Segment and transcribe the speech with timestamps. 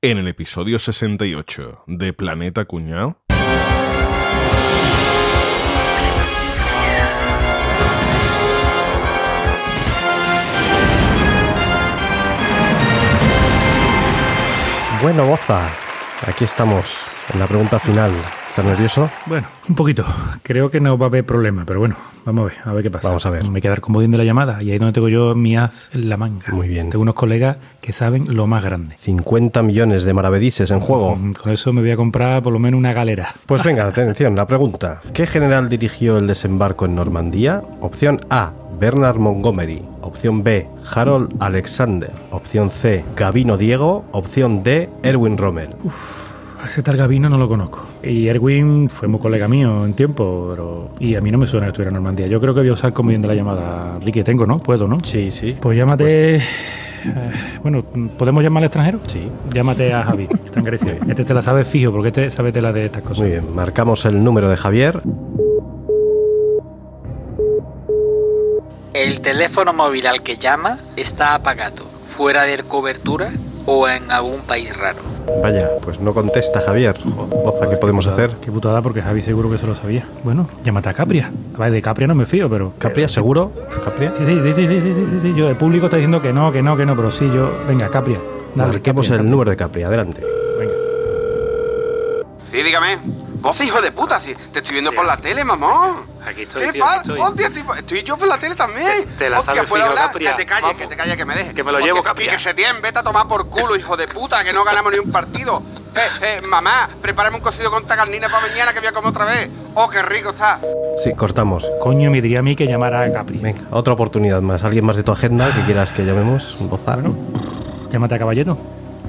[0.00, 3.20] en el episodio 68 de Planeta Cuñado.
[15.02, 15.68] Bueno, Boza,
[16.26, 16.96] aquí estamos
[17.32, 18.12] en la pregunta final.
[18.58, 19.08] ¿Estás nervioso?
[19.26, 20.04] Bueno, un poquito.
[20.42, 22.90] Creo que no va a haber problema, pero bueno, vamos a ver, a ver qué
[22.90, 23.06] pasa.
[23.06, 23.48] Vamos a ver.
[23.48, 26.08] Me quedar comodín de la llamada y ahí es donde tengo yo mi as en
[26.08, 26.46] la manga.
[26.50, 26.90] Muy bien.
[26.90, 28.96] Tengo unos colegas que saben lo más grande.
[28.98, 31.14] 50 millones de maravedises en juego.
[31.14, 33.32] Mm, Con eso me voy a comprar por lo menos una galera.
[33.46, 35.02] Pues venga, atención, la pregunta.
[35.14, 37.62] ¿Qué general dirigió el desembarco en Normandía?
[37.80, 39.84] Opción A, Bernard Montgomery.
[40.00, 40.66] Opción B,
[40.96, 42.10] Harold Alexander.
[42.32, 44.04] Opción C, Gavino Diego.
[44.10, 45.76] Opción D, Erwin Rommel.
[46.60, 47.86] A ese tal Gavino no lo conozco.
[48.02, 50.88] Y Erwin fue muy colega mío en tiempo, pero...
[50.98, 52.26] Y a mí no me suena que estuviera en Normandía.
[52.26, 53.98] Yo creo que voy a usar comodín de la llamada.
[54.00, 54.56] Ricky, tengo, ¿no?
[54.56, 54.98] Puedo, ¿no?
[55.04, 55.56] Sí, sí.
[55.60, 56.36] Pues llámate...
[56.36, 56.42] eh,
[57.62, 57.84] bueno,
[58.18, 58.98] ¿podemos llamar al extranjero?
[59.06, 59.30] Sí.
[59.52, 60.96] Llámate a Javi, que está en Grecia.
[61.08, 63.20] Este se la sabe fijo, porque este sabe tela de estas cosas.
[63.20, 65.00] Muy bien, marcamos el número de Javier.
[68.94, 71.84] El teléfono móvil al que llama está apagado,
[72.16, 73.32] fuera de cobertura
[73.70, 75.02] o en algún país raro.
[75.42, 76.96] Vaya, pues no contesta Javier.
[77.04, 78.30] Boza, ¿qué podemos hacer?
[78.40, 80.06] Qué putada, porque Javi seguro que se lo sabía.
[80.24, 81.30] Bueno, llámate a Capria.
[81.56, 82.72] Vale, de Capria no me fío, pero...
[82.78, 83.52] ¿Capria, seguro?
[83.84, 84.14] ¿Capria?
[84.16, 85.34] Sí, sí, sí, sí, sí, sí, sí.
[85.34, 87.50] Yo, el público está diciendo que no, que no, que no, pero sí, yo...
[87.68, 88.18] Venga, Capria.
[88.54, 90.22] Marquemos el número de Capria, adelante.
[90.58, 90.74] Venga.
[92.50, 93.27] Sí, dígame.
[93.40, 96.06] Vos, hijo de puta, si te estoy viendo por la tele, mamón.
[96.26, 97.20] Aquí estoy, ¿Qué tío, aquí estoy.
[97.20, 99.04] Hostia, estoy, estoy yo por la tele también.
[99.10, 100.06] Te- te la Hostia, sabes ¿puedo fijo, hablar?
[100.08, 100.30] Capria.
[100.32, 100.78] Que te calles, Vamos.
[100.82, 101.54] que te calles, que me dejes.
[101.54, 102.36] Que me lo Hostia, llevo, Capria.
[102.36, 104.98] que se tienen, vete a tomar por culo, hijo de puta, que no ganamos ni
[104.98, 105.62] un partido.
[105.94, 109.24] Eh, eh, mamá, prepárame un cocido con tagarnina para mañana que voy a comer otra
[109.24, 109.50] vez.
[109.74, 110.60] Oh, qué rico está.
[111.02, 111.70] Sí, cortamos.
[111.80, 113.38] Coño, me diría a mí que llamara a Capri.
[113.38, 114.64] Venga, otra oportunidad más.
[114.64, 116.56] ¿Alguien más de tu agenda que quieras que llamemos?
[116.60, 116.94] Boza.
[116.96, 117.14] Bueno,
[117.90, 118.58] llámate a Caballeto.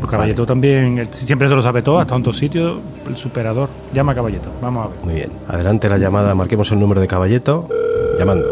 [0.09, 3.69] Caballeto también, siempre se lo sabe todo, hasta en todos sitios, el superador.
[3.93, 4.97] Llama a Caballeto, vamos a ver.
[5.03, 5.31] Muy bien.
[5.47, 7.67] Adelante la llamada, marquemos el número de Caballeto.
[8.17, 8.47] Llamando.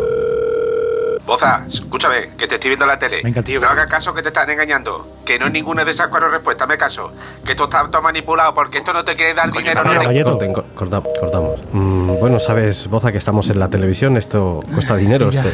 [1.25, 3.21] Boza, escúchame, que te estoy viendo en la tele.
[3.21, 3.59] Venga, tío.
[3.59, 5.05] No hagas caso que te están engañando.
[5.25, 7.11] Que no es ninguna de esas cuatro respuestas, me caso.
[7.45, 9.83] Que esto está todo manipulado porque esto no te quiere dar dinero.
[9.83, 10.23] No te...
[10.23, 11.59] Corten, corta- cortamos.
[11.73, 14.15] Mm, bueno, sabes, Boza, que estamos en la televisión.
[14.15, 15.29] Esto cuesta dinero.
[15.29, 15.53] Sí, ya, esto-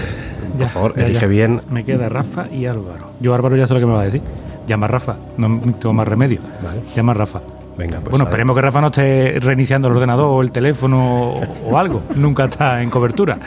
[0.58, 1.28] ya, por favor, ya, elige ya.
[1.28, 1.62] bien.
[1.72, 3.10] Me queda Rafa y Álvaro.
[3.20, 4.22] Yo Álvaro ya sé lo que me va a decir.
[4.68, 6.40] Llama a Rafa, no tengo más remedio.
[6.64, 6.82] Vale.
[6.96, 7.42] Llama a Rafa.
[7.78, 8.12] Venga, pues.
[8.12, 11.34] bueno, esperemos que Rafa no esté reiniciando el ordenador o el teléfono
[11.66, 12.04] o, algo.
[12.16, 13.38] Nunca está en cobertura.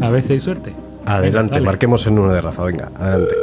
[0.00, 0.72] A ver si hay suerte.
[1.06, 2.64] Adelante, Venga, marquemos el número de Rafa.
[2.64, 3.34] Venga, adelante.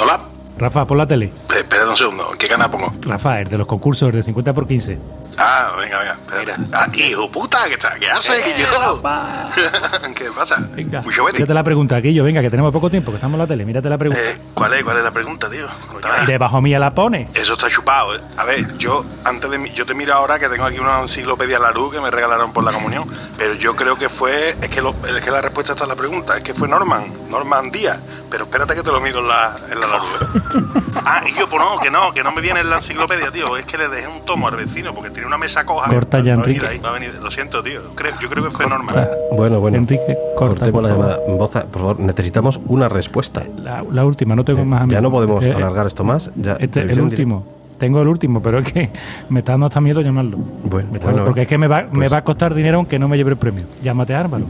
[0.00, 0.24] Hola.
[0.58, 1.30] Rafa, pon la tele.
[1.64, 2.30] Pe- Espera un segundo.
[2.38, 2.92] ¿Qué canal pongo?
[3.02, 4.98] Rafa, el de los concursos, de 50 por 15.
[5.38, 6.12] Ah, venga, venga.
[6.26, 6.62] espérate.
[6.72, 7.94] Ah, hijo puta, ¿qué, está?
[7.98, 8.42] ¿Qué haces?
[8.44, 10.56] ¿Qué ¿Qué pasa?
[10.74, 11.36] Venga, Mucho bueno.
[11.36, 12.24] mírate la pregunta, Aquillo.
[12.24, 13.64] Venga, que tenemos poco tiempo, que estamos en la tele.
[13.64, 14.22] Mírate la pregunta.
[14.22, 15.66] Eh, ¿cuál, es, ¿Cuál es la pregunta, tío?
[15.90, 16.26] Cuéntame.
[16.26, 17.28] Debajo mía la pone.
[17.34, 18.20] Eso está chupado, ¿eh?
[18.36, 21.58] A ver, yo antes de mi- yo te miro ahora que tengo aquí una enciclopedia
[21.58, 24.94] Larú que me regalaron por la comunión, pero yo creo que fue, es que, lo-
[25.06, 27.98] es que la respuesta está en la pregunta, es que fue Norman, Norman Díaz,
[28.30, 30.06] pero espérate que te lo miro en la, en la Larú.
[30.06, 30.82] ¿eh?
[31.04, 33.56] ah, y yo, pues no, que no, que no me viene en la enciclopedia, tío,
[33.56, 35.88] es que le dejé un tomo al vecino porque tiene una mesa coja.
[35.92, 36.66] Corta ya, Enrique.
[36.66, 38.64] ahí, va a venir, lo siento, tío, creo- yo creo que fue.
[38.68, 39.10] Corta.
[39.36, 39.76] Bueno, bueno.
[39.78, 41.06] Enrique, corta, cortemos por la favor.
[41.06, 41.36] llamada.
[41.36, 43.44] Boza, por favor, necesitamos una respuesta.
[43.62, 45.02] La, la última, no tengo Eh, más ya amigos.
[45.02, 46.30] no podemos Eh, alargar esto más.
[46.36, 47.44] Ya, Este, el último.
[47.78, 48.90] Tengo el último, pero es que
[49.30, 50.36] me está dando hasta miedo llamarlo.
[50.64, 53.16] Bueno, porque es que me va, me pues- va a costar dinero aunque no me
[53.16, 53.64] lleve el premio.
[53.82, 54.44] Llámate a Álvaro.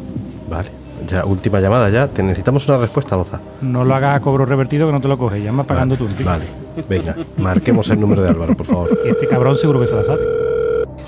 [0.48, 0.68] Vale.
[1.08, 2.08] Ya, última llamada ya.
[2.08, 3.40] Te necesitamos una respuesta, Boza.
[3.62, 5.42] No lo hagas a cobro revertido que no te lo coges.
[5.42, 6.04] Llama pagando tú.
[6.04, 6.24] Enrique.
[6.24, 6.44] Vale.
[6.88, 8.90] Venga, marquemos el número de Álvaro, por favor.
[9.04, 10.20] Y este cabrón seguro que se la sabe.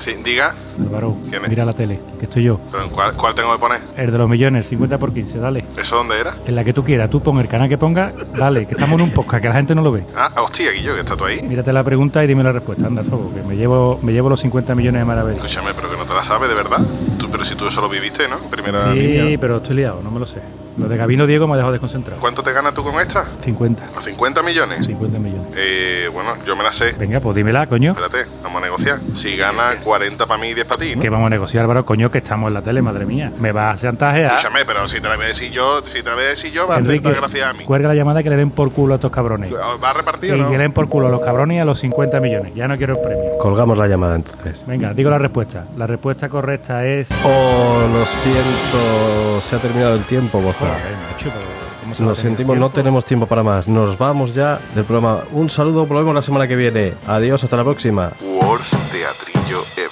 [0.04, 2.58] Sí, diga, Álvaro, ¿Qué me- mira la tele, que estoy yo.
[2.72, 3.80] pero ¿cuál, ¿cuál tengo que poner?
[3.96, 5.64] El de los millones, 50 por 15, dale.
[5.78, 6.36] ¿Eso dónde era?
[6.44, 9.04] En la que tú quieras, tú pon el canal que ponga, dale, que estamos en
[9.06, 10.04] un podcast, que la gente no lo ve.
[10.16, 11.40] Ah, hostia, Guillo, que está tú ahí.
[11.42, 12.86] Mírate la pregunta y dime la respuesta.
[12.86, 15.36] Anda, Fogo, que me llevo, me llevo los 50 millones de maravillas.
[15.44, 16.78] Escúchame, pero que no te la sabes, de verdad.
[17.18, 18.38] Tú, pero si tú eso lo viviste, ¿no?
[18.50, 19.38] Primera Sí, línea.
[19.40, 20.40] pero estoy liado, no me lo sé.
[20.78, 22.20] Lo de Gabino Diego me ha dejado desconcentrado.
[22.20, 23.26] ¿Cuánto te ganas tú con esta?
[23.42, 23.90] 50.
[23.96, 24.86] ¿A 50 millones?
[24.86, 25.48] 50 millones.
[25.56, 26.92] Eh, bueno, yo me la sé.
[26.92, 27.90] Venga, pues dímela, coño.
[27.92, 29.00] Espérate, vamos a negociar.
[29.16, 31.02] Si gana 40 para mí y 10 para ti, ¿no?
[31.02, 33.30] Que vamos a negociar, Álvaro, coño, que estamos en la tele, madre mía.
[33.38, 34.34] Me vas a chantajear.
[34.36, 36.52] Escúchame, pero si te la voy a decir yo, si te la voy a decir
[36.52, 37.64] yo, va a hacerte gracia a mí.
[37.64, 39.52] cuelga la llamada que le den por culo a estos cabrones.
[39.52, 40.50] ¿Va a repartir Que no?
[40.50, 42.54] le den por culo a los cabrones y a los 50 millones.
[42.54, 43.38] Ya no quiero el premio.
[43.38, 44.64] Colgamos la llamada entonces.
[44.66, 45.64] Venga, digo la respuesta.
[45.76, 47.08] La respuesta correcta es.
[47.24, 49.40] Oh, lo siento.
[49.42, 50.61] Se ha terminado el tiempo, Boza.
[50.62, 51.46] Joder, macho, pero
[51.82, 53.66] ¿cómo se va Lo a tener sentimos, no tenemos tiempo para más.
[53.68, 55.24] Nos vamos ya del programa.
[55.32, 56.94] Un saludo, volvemos la semana que viene.
[57.06, 58.12] Adiós, hasta la próxima.
[58.20, 59.90] Worst Teatrillo Ever.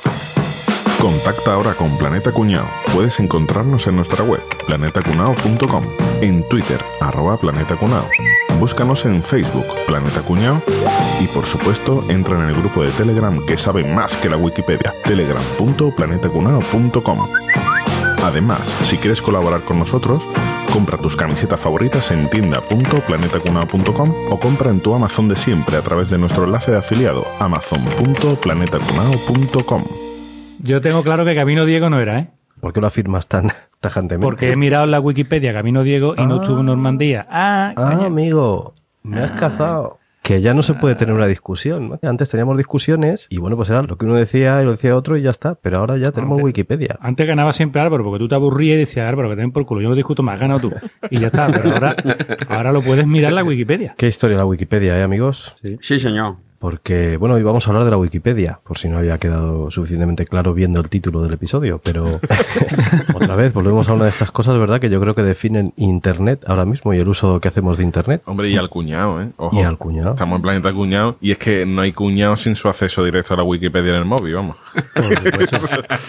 [1.01, 2.69] Contacta ahora con Planeta Cuñao.
[2.93, 5.85] Puedes encontrarnos en nuestra web, planetacunao.com,
[6.21, 8.07] en Twitter, arroba planetacunao.
[8.59, 10.61] Búscanos en Facebook, Planeta Cuñado,
[11.19, 14.93] y por supuesto entra en el grupo de Telegram que sabe más que la Wikipedia,
[15.05, 17.29] telegram.planetacunao.com.
[18.23, 20.29] Además, si quieres colaborar con nosotros,
[20.73, 26.11] compra tus camisetas favoritas en tienda.planetacunao.com o compra en tu Amazon de siempre a través
[26.11, 29.85] de nuestro enlace de afiliado amazon.planetacunao.com.
[30.63, 32.31] Yo tengo claro que Camino Diego no era, ¿eh?
[32.61, 33.51] ¿Por qué lo afirmas tan
[33.81, 34.25] tajantemente?
[34.27, 36.39] Porque he mirado en la Wikipedia Camino Diego y no Ah.
[36.43, 37.27] estuvo en Normandía.
[37.31, 39.99] Ah, Ah, amigo, me has cazado.
[40.23, 41.89] Que ya no se puede tener una discusión.
[41.89, 41.99] ¿no?
[42.09, 45.17] Antes teníamos discusiones y bueno, pues era lo que uno decía y lo decía otro
[45.17, 45.55] y ya está.
[45.55, 46.99] Pero ahora ya tenemos Antes- Wikipedia.
[47.01, 49.65] Antes ganaba siempre Álvaro, porque tú te aburrías y decías, Álvaro, que te den por
[49.67, 49.81] culo.
[49.81, 50.73] Yo no discuto más, ganado tú.
[51.11, 51.47] Y ya está.
[51.51, 51.97] Pero ahora,
[52.49, 53.95] ahora lo puedes mirar la Wikipedia.
[53.97, 55.55] Qué historia la Wikipedia, ¿eh, amigos?
[55.81, 56.37] Sí, señor.
[56.61, 60.27] Porque, bueno, hoy vamos a hablar de la Wikipedia, por si no había quedado suficientemente
[60.27, 62.05] claro viendo el título del episodio, pero
[63.15, 64.79] otra vez volvemos a una de estas cosas, ¿verdad?
[64.79, 68.21] Que yo creo que definen Internet ahora mismo y el uso que hacemos de Internet.
[68.27, 69.31] Hombre, y al cuñado, ¿eh?
[69.39, 69.59] Ojo.
[69.59, 70.11] Y al cuñado.
[70.11, 73.39] Estamos en Planeta Cuñado y es que no hay cuñado sin su acceso directo a
[73.39, 74.57] la Wikipedia en el móvil, vamos.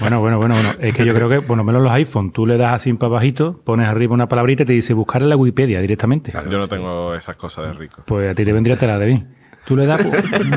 [0.01, 0.75] Bueno, bueno, bueno, bueno.
[0.81, 3.09] Es que yo creo que, por lo menos los iPhone, tú le das así para
[3.09, 6.33] bajito, pones arriba una palabrita y te dice buscar en la Wikipedia directamente.
[6.49, 8.03] Yo no tengo esas cosas de rico.
[8.05, 9.40] Pues a ti te vendría tela de bien.
[9.65, 10.01] Tú le das,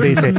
[0.01, 0.33] dice,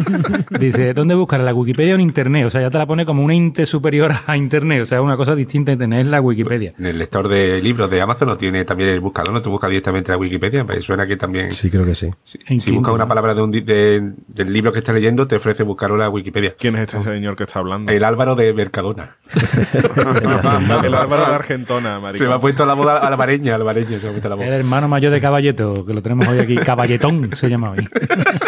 [0.58, 1.38] dice, ¿dónde buscar?
[1.40, 2.46] ¿En la Wikipedia o en Internet?
[2.46, 4.82] O sea, ya te la pone como una inte superior a Internet.
[4.82, 6.74] O sea, una cosa distinta de tener la Wikipedia.
[6.78, 9.68] En el lector de libros de Amazon no tiene también el buscador, no te busca
[9.68, 10.64] directamente la Wikipedia.
[10.64, 11.52] Me suena que también.
[11.52, 12.10] Sí, creo que sí.
[12.24, 15.36] Si, si buscas una palabra de un, di- de- del libro que estás leyendo, te
[15.36, 16.54] ofrece buscarlo en la Wikipedia.
[16.58, 17.92] ¿Quién es este señor que está hablando?
[17.92, 19.16] El Álvaro de Mercadona.
[19.76, 22.18] El Álvaro de Argentona, maricón.
[22.18, 24.12] Se me ha puesto la moda a la mareña, a la mareña se me ha
[24.12, 24.56] puesto la El moda.
[24.56, 26.56] hermano mayor de Caballeto, que lo tenemos hoy aquí.
[26.56, 27.88] Caballetón se llama hoy.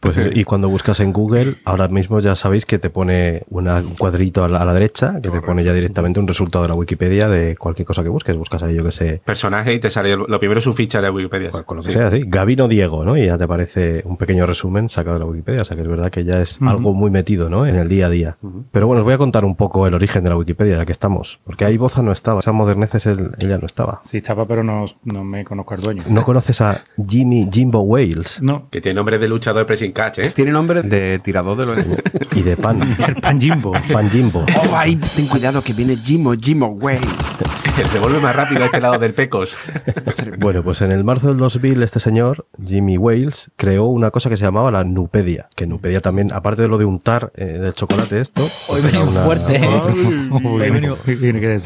[0.00, 3.78] Pues eso, y cuando buscas en Google, ahora mismo ya sabéis que te pone una-
[3.78, 6.68] un cuadrito a la, a la derecha, que te pone ya directamente un resultado de
[6.68, 8.36] la Wikipedia de cualquier cosa que busques.
[8.36, 11.50] Buscas ahí, yo que sé, Personaje y te sale lo primero su ficha de Wikipedia.
[11.50, 11.98] con, con lo que Sí.
[11.98, 12.22] sea, sí.
[12.26, 13.16] Gabino Diego, ¿no?
[13.16, 15.62] Y ya te aparece un pequeño resumen sacado de la Wikipedia.
[15.62, 17.66] O sea que es verdad que ya es algo muy metido, ¿no?
[17.66, 18.36] En el día a día.
[18.70, 20.92] Pero bueno, os voy a contar un poco el origen de la Wikipedia, ya que
[20.92, 21.40] estamos.
[21.44, 22.40] Porque ahí Boza no estaba.
[22.40, 24.00] Esa moderneces él- ella no estaba.
[24.04, 26.04] Sí, estaba, pero no, no me conozco al dueño.
[26.08, 28.40] ¿No conoces a Jimmy Jimbo Wales?
[28.42, 29.66] No, Que tiene nombre de luchador
[30.18, 30.30] ¿eh?
[30.34, 31.78] Tiene nombre de tirador de los...
[32.34, 32.96] Y de pan.
[33.06, 33.72] el pan Jimbo.
[33.92, 34.44] pan Jimbo.
[34.70, 36.98] Oh, ahí, ten cuidado que viene Jimo, Jimo, güey.
[37.78, 39.56] El revuelve más rápido a este lado del Pecos.
[40.40, 44.36] Bueno, pues en el marzo del 2000 este señor, Jimmy Wales, creó una cosa que
[44.36, 45.48] se llamaba la Nupedia.
[45.56, 48.42] Que Nupedia también, aparte de lo de untar eh, del chocolate esto...
[48.42, 50.28] Hoy pues era venía una- fuerte, ¿eh?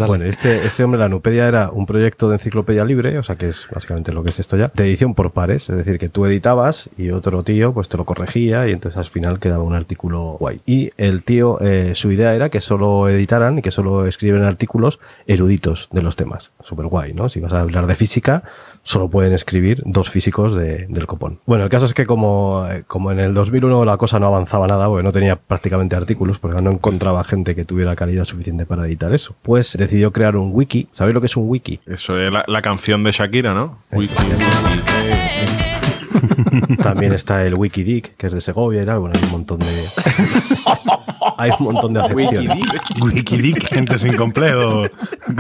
[0.07, 3.49] Bueno, este, este hombre, la Nupedia, era un proyecto de enciclopedia libre, o sea que
[3.51, 6.25] es básicamente lo que es esto ya, de edición por pares, es decir, que tú
[6.25, 10.37] editabas y otro tío pues te lo corregía y entonces al final quedaba un artículo
[10.39, 10.61] guay.
[10.67, 15.01] Y el tío, eh, su idea era que solo editaran y que solo escriben artículos
[15.27, 16.53] eruditos de los temas.
[16.63, 17.29] Súper guay, ¿no?
[17.29, 18.43] Si vas a hablar de física,
[18.83, 21.39] solo pueden escribir dos físicos de- del copón.
[21.47, 24.67] Bueno, el caso es que como, eh, como en el 2001 la cosa no avanzaba
[24.67, 28.87] nada, porque no tenía prácticamente artículos, porque no encontraba gente que tuviera calidad suficiente para
[28.87, 30.89] editar eso, pues decidió crear un wiki.
[30.93, 31.81] ¿Sabéis lo que es un wiki?
[31.87, 33.79] Eso es la, la canción de Shakira, ¿no?
[33.93, 35.72] Wiki, wiki,
[36.83, 38.99] También está el Wikidic, que es de Segovia y tal.
[39.01, 39.67] Bueno, hay un montón de.
[41.39, 42.61] hay un montón de acepciones.
[43.03, 44.85] Wikileaks, gente sin complejo,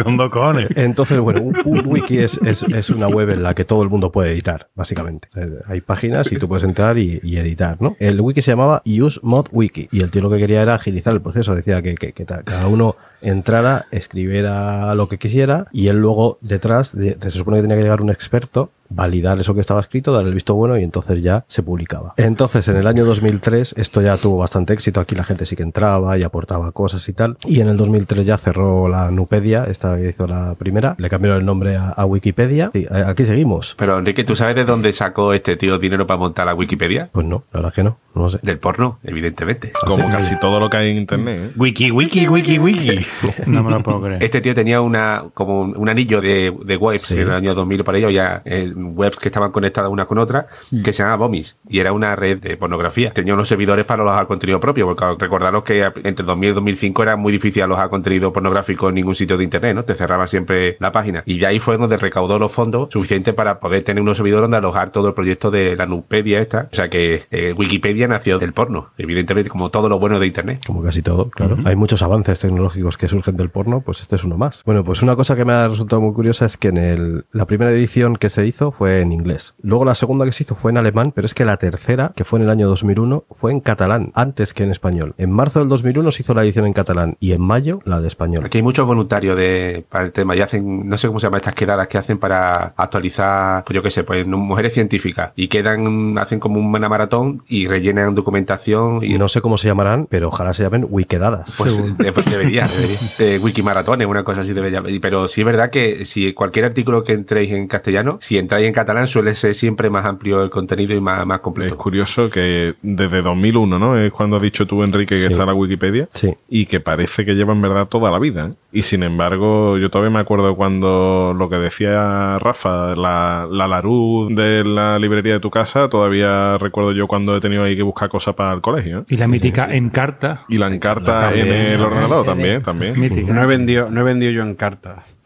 [0.03, 0.69] con dos cojones.
[0.77, 3.89] Entonces, bueno, un, un wiki es, es, es una web en la que todo el
[3.89, 5.29] mundo puede editar, básicamente.
[5.33, 7.97] Sea, Hay páginas y tú puedes entrar y, y editar, ¿no?
[7.99, 11.13] El wiki se llamaba Use Mod Wiki y el tío lo que quería era agilizar
[11.15, 11.55] el proceso.
[11.55, 17.17] Decía que, que- cada uno entrara, escribiera lo que quisiera y él luego detrás, de-
[17.21, 20.35] se supone que tenía que llegar un experto, validar eso que estaba escrito, dar el
[20.35, 22.15] visto bueno y entonces ya se publicaba.
[22.17, 25.01] Entonces, en el año 2003, esto ya tuvo bastante éxito.
[25.01, 27.37] Aquí la gente sí que entraba y aportaba cosas y tal.
[27.45, 31.41] Y en el 2003 ya cerró la Nupedia, esta que hizo la primera, le cambiaron
[31.41, 32.71] el nombre a, a Wikipedia.
[32.75, 33.75] Y aquí seguimos.
[33.79, 37.09] Pero Enrique, ¿tú sabes de dónde sacó este tío dinero para montar la Wikipedia?
[37.13, 38.39] Pues no, la verdad que no, no sé.
[38.43, 39.73] Del porno, evidentemente.
[39.87, 41.41] Como casi todo lo que hay en internet.
[41.41, 41.53] ¿eh?
[41.57, 43.05] Wiki, wiki, wiki, wiki.
[43.47, 44.23] No me lo puedo creer.
[44.23, 47.15] Este tío tenía una como un, un anillo de, de webs Sí.
[47.15, 50.47] en el año 2000 para ello, ya eh, webs que estaban conectadas unas con otras,
[50.85, 53.13] que se llamaba Bomis, y era una red de pornografía.
[53.13, 57.17] Tenía unos servidores para alojar contenido propio, porque recordaros que entre 2000 y 2005 era
[57.17, 59.85] muy difícil alojar contenido pornográfico en ningún sitio de internet, ¿no?
[59.85, 61.23] Te cerraba siempre la página.
[61.27, 64.57] Y de ahí fue donde recaudó los fondos suficientes para poder tener unos servidores donde
[64.57, 66.69] alojar todo el proyecto de la Nupedia esta.
[66.73, 70.27] O sea que eh, Wikipedia Wikipedia nació del porno, evidentemente como todo lo bueno de
[70.27, 70.63] Internet.
[70.67, 71.57] Como casi todo, claro.
[71.65, 74.63] Hay muchos avances tecnológicos que surgen del porno, pues este es uno más.
[74.65, 77.47] Bueno, pues una cosa que me ha resultado muy curiosa es que en el, la
[77.47, 79.55] primera edición que se hizo fue en inglés.
[79.63, 82.25] Luego la segunda que se hizo fue en alemán, pero es que la tercera, que
[82.25, 85.15] fue en el año 2001, fue en catalán, antes que en español.
[85.19, 88.09] En marzo del 2001 se hizo la edición en catalán y en mayo la de
[88.09, 88.45] español.
[88.45, 91.39] Aquí hay muchos voluntarios de, para el tema y hacen, no sé cómo se llaman
[91.41, 96.17] estas quedadas que hacen para actualizar, pues yo qué sé, pues mujeres científicas y quedan,
[96.19, 100.53] hacen como una maratón y rellenan documentación y No sé cómo se llamarán, pero ojalá
[100.55, 101.55] se llamen wikedadas.
[101.57, 102.99] Pues de- debería, debería.
[103.19, 104.83] Eh, wikimaratones, una cosa así debería.
[105.01, 108.73] Pero sí es verdad que si cualquier artículo que entréis en castellano, si entráis en
[108.73, 111.77] catalán suele ser siempre más amplio el contenido y más, más Es completo.
[111.77, 113.97] curioso que desde 2001, ¿no?
[113.97, 115.33] Es cuando has dicho tú, Enrique, que Sí.
[115.33, 116.09] está la Wikipedia.
[116.15, 116.35] Sí.
[116.49, 118.49] Y que parece que lleva en verdad toda la vida.
[118.49, 118.53] ¿eh?
[118.73, 124.29] Y sin embargo, yo todavía me acuerdo cuando lo que decía Rafa, la, la Larú
[124.31, 128.09] de la librería de tu casa, todavía recuerdo yo cuando he tenido ahí que buscar
[128.09, 129.01] cosas para el colegio.
[129.01, 129.05] ¿eh?
[129.09, 130.43] Y la mítica Encarta.
[130.49, 132.95] Y la encarta en el ordenador también, también.
[133.27, 135.05] No he vendido, no he vendido yo en carta.
[135.07, 135.22] Eh,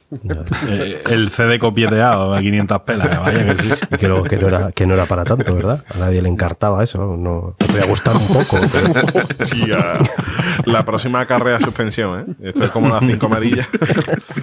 [1.09, 3.71] el CD copieteado a 500 pelas, vaya que sí.
[3.91, 5.85] Y que, luego que, no era, que no era para tanto, ¿verdad?
[5.93, 7.17] A nadie le encartaba eso.
[7.17, 8.57] No, te podía gustar un poco.
[8.73, 9.99] pero-.
[10.65, 12.49] La próxima carrera suspensión, ¿eh?
[12.49, 13.69] Esto es como las cinco amarillas.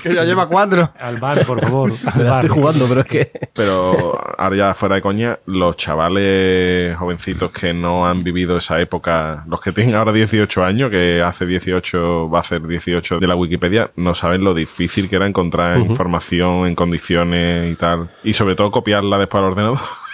[0.03, 0.91] Que ya lleva cuatro.
[1.00, 1.93] Al bar, por favor.
[2.05, 2.43] al Me la bar.
[2.43, 3.32] estoy jugando, pero es que.
[3.53, 9.46] Pero ahora ya fuera de coña, los chavales jovencitos que no han vivido esa época,
[9.48, 13.36] los que tienen ahora 18 años, que hace 18 va a ser 18 de la
[13.36, 18.10] Wikipedia, no saben lo difícil que era encontrar información en condiciones y tal.
[18.24, 19.79] Y sobre todo copiarla después al ordenador.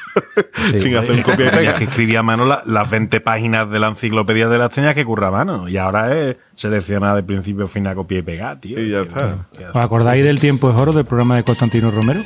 [0.76, 1.74] Sin hacer un copia y pega.
[1.76, 5.06] que escribir a mano la- las 20 páginas de la enciclopedia de las tenías que
[5.06, 5.68] currar a mano.
[5.70, 8.80] Y ahora es seleccionar de principio a fin a copia y pegar, tío.
[8.80, 9.36] Y ya está.
[9.70, 12.20] ¿Os acordáis del Tiempo es Oro del programa de Constantino Romero?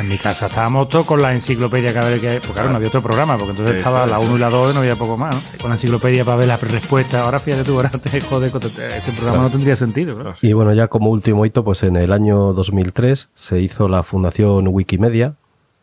[0.00, 2.28] En mi casa estábamos todos con la enciclopedia cada vez que.
[2.40, 4.10] Porque claro, no había otro programa, porque entonces estaba es.
[4.10, 5.58] la 1 y la 2 y no había poco más, ¿no?
[5.60, 7.20] Con la enciclopedia para ver las respuestas.
[7.20, 10.16] Ahora fíjate tú, ahora te jodes, con- ese programa no tendría sentido.
[10.42, 14.68] Y bueno, ya como último hito, pues en el año 2003 se hizo la fundación
[14.68, 15.34] Wikimedia,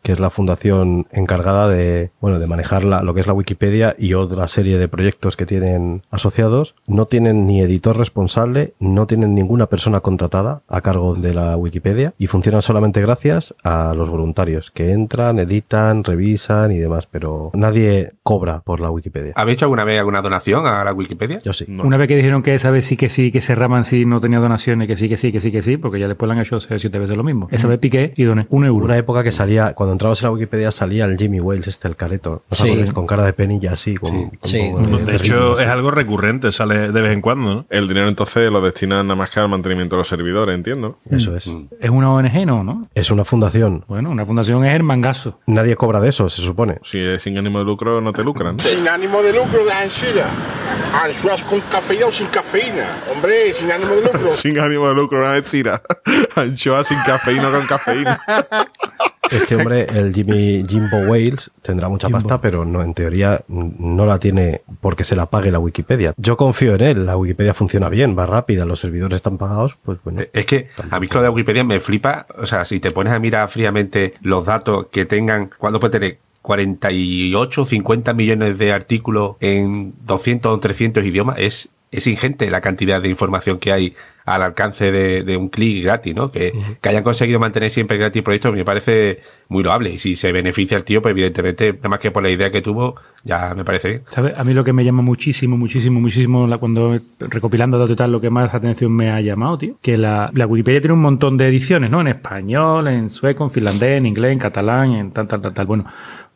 [0.02, 3.94] que es la fundación encargada de, bueno, de manejar la- lo que es la Wikipedia
[3.98, 6.74] y otra serie de proyectos que tienen asociados.
[6.86, 12.14] No tienen ni editor responsable, no tienen ninguna persona contratada a cargo de la Wikipedia
[12.18, 18.12] y funcionan solamente gracias a los voluntarios que entran, editan, revisan y demás, pero nadie
[18.22, 19.32] cobra por la Wikipedia.
[19.36, 21.38] ¿Habéis hecho alguna vez alguna donación a la Wikipedia?
[21.44, 21.64] Yo sí.
[21.68, 21.84] No.
[21.84, 24.38] Una vez que dijeron que esa vez sí que sí, que cerraban si no tenía
[24.40, 26.58] donaciones, que sí, que sí, que sí, que sí, porque ya después lo han hecho
[26.60, 27.48] siete veces lo mismo.
[27.50, 28.84] Esa vez piqué y doné un euro.
[28.84, 31.96] Una época que salía, cuando entrabas en la Wikipedia salía el Jimmy Wales, este, el
[31.96, 32.42] careto.
[32.50, 32.68] ¿No Sí.
[32.68, 32.92] sabes?
[32.92, 33.94] Con cara de penilla así.
[33.96, 34.58] Con, con Sí.
[34.60, 35.64] un poco De de hecho, ritmo, es sí.
[35.64, 37.66] algo recurrente, sale de vez en cuando, ¿no?
[37.70, 40.98] El dinero entonces lo destinan nada más que al mantenimiento de los servidores, entiendo.
[41.10, 41.50] Eso es.
[41.80, 42.64] Es una ONG, ¿no?
[42.64, 42.82] ¿no?
[42.94, 43.84] Es una fundación.
[43.88, 45.38] Bueno, una fundación es el mangazo.
[45.46, 46.78] Nadie cobra de eso, se supone.
[46.82, 48.58] Si es sin ánimo de lucro, no te lucran.
[48.58, 50.26] Sin ánimo de lucro de Ansira.
[51.04, 52.86] Anchoas con cafeína o sin cafeína.
[53.12, 54.32] Hombre, sin ánimo de lucro.
[54.32, 55.82] sin ánimo de lucro, una tira.
[56.36, 58.20] Anchoa sin cafeína con cafeína.
[59.32, 64.06] Este hombre, el Jimmy Jimbo Wales, tendrá mucha pasta, pero no, en teoría mm, no
[64.06, 66.14] la tiene porque se la pague la Wikipedia.
[66.16, 69.98] Yo confío en él, la Wikipedia funciona bien, va rápida, los servidores están pagados, pues
[70.04, 70.22] bueno.
[70.22, 73.12] Eh, Es que a mí con la Wikipedia me flipa, o sea, si te pones
[73.12, 78.72] a mirar fríamente los datos que tengan, cuando puede tener 48 o 50 millones de
[78.72, 83.94] artículos en 200 o 300 idiomas, es, es ingente la cantidad de información que hay
[84.24, 86.30] al alcance de, de un clic gratis, ¿no?
[86.32, 89.90] Que, que hayan conseguido mantener siempre gratis el proyecto me parece muy loable.
[89.92, 92.62] Y si se beneficia el tío, pues evidentemente, nada más que por la idea que
[92.62, 92.94] tuvo,
[93.24, 94.02] ya me parece bien.
[94.10, 94.32] ¿Sabes?
[94.38, 98.10] A mí lo que me llama muchísimo, muchísimo, muchísimo, la- cuando recopilando datos y tal,
[98.12, 101.36] lo que más atención me ha llamado, tío, que la, la Wikipedia tiene un montón
[101.36, 102.00] de ediciones, ¿no?
[102.00, 105.66] En español, en sueco, en finlandés, en inglés, en catalán, en tal, tal, tal, tal.
[105.66, 105.84] Bueno,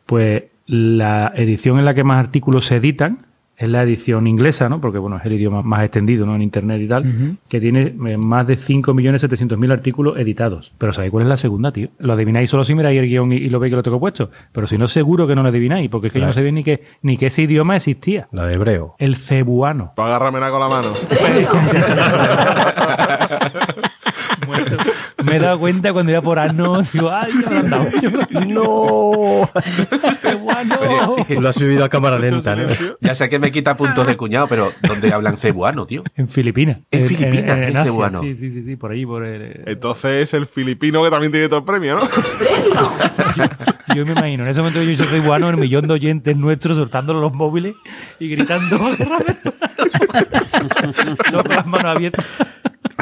[0.05, 3.17] pues la edición en la que más artículos se editan
[3.57, 4.79] es la edición inglesa, ¿no?
[4.79, 6.35] Porque, bueno, es el idioma más extendido, ¿no?
[6.35, 10.73] En Internet y tal, que tiene eh, más de 5.700.000 artículos editados.
[10.77, 11.89] Pero ¿sabéis cuál es la segunda, tío?
[11.97, 14.29] Lo adivináis solo si miráis el guion y, y lo veis que lo tengo puesto.
[14.51, 16.63] Pero si no, seguro que no lo adivináis, porque es que yo no sabía ni
[16.63, 18.27] que, ni que ese idioma existía.
[18.31, 18.95] La de hebreo.
[18.99, 19.93] El cebuano.
[19.95, 20.89] Para agárramela con la mano.
[25.27, 28.09] Me he dado cuenta cuando iba por ano, digo, ay, me habrán dado mucho.
[28.47, 29.49] ¡No!
[30.21, 31.15] cebuano.
[31.29, 32.67] Lo has vivido a cámara lenta, ¿no?
[33.01, 36.03] Ya sé que me quita puntos de cuñado, pero ¿dónde hablan cebuano, tío?
[36.15, 36.79] En Filipinas.
[36.91, 37.83] En Filipinas, Asia.
[37.83, 38.21] cebuano.
[38.21, 39.63] Sí, sí, sí, sí, por ahí, por el...
[39.65, 42.07] Entonces es el filipino que también tiene todo el premio, ¿no?
[43.95, 47.19] Yo me imagino, en ese momento yo soy cebuano, el millón de oyentes nuestros soltándolo
[47.19, 47.75] los móviles
[48.19, 48.77] y gritando.
[51.31, 52.25] Todos con las manos abiertas.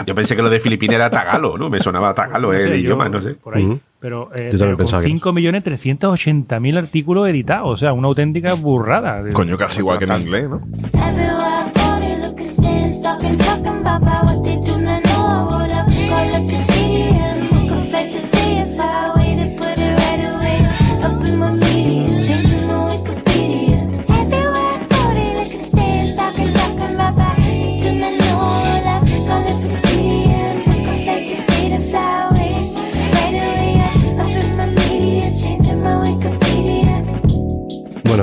[0.06, 1.70] Yo pensé que lo de Filipinas era tagalo, ¿no?
[1.70, 3.36] Me sonaba tagalo No el sé, yo- idioma, no sé.
[3.36, 3.64] Por ahí.
[3.64, 3.80] Ujú.
[4.00, 5.20] Pero Pero, eh, Yo también pero pensaba con que no.
[5.62, 7.74] 5.380.000 artículos editados.
[7.74, 9.24] O sea, una auténtica burrada.
[9.34, 10.62] Coño, casi igual que en inglés, ¿no?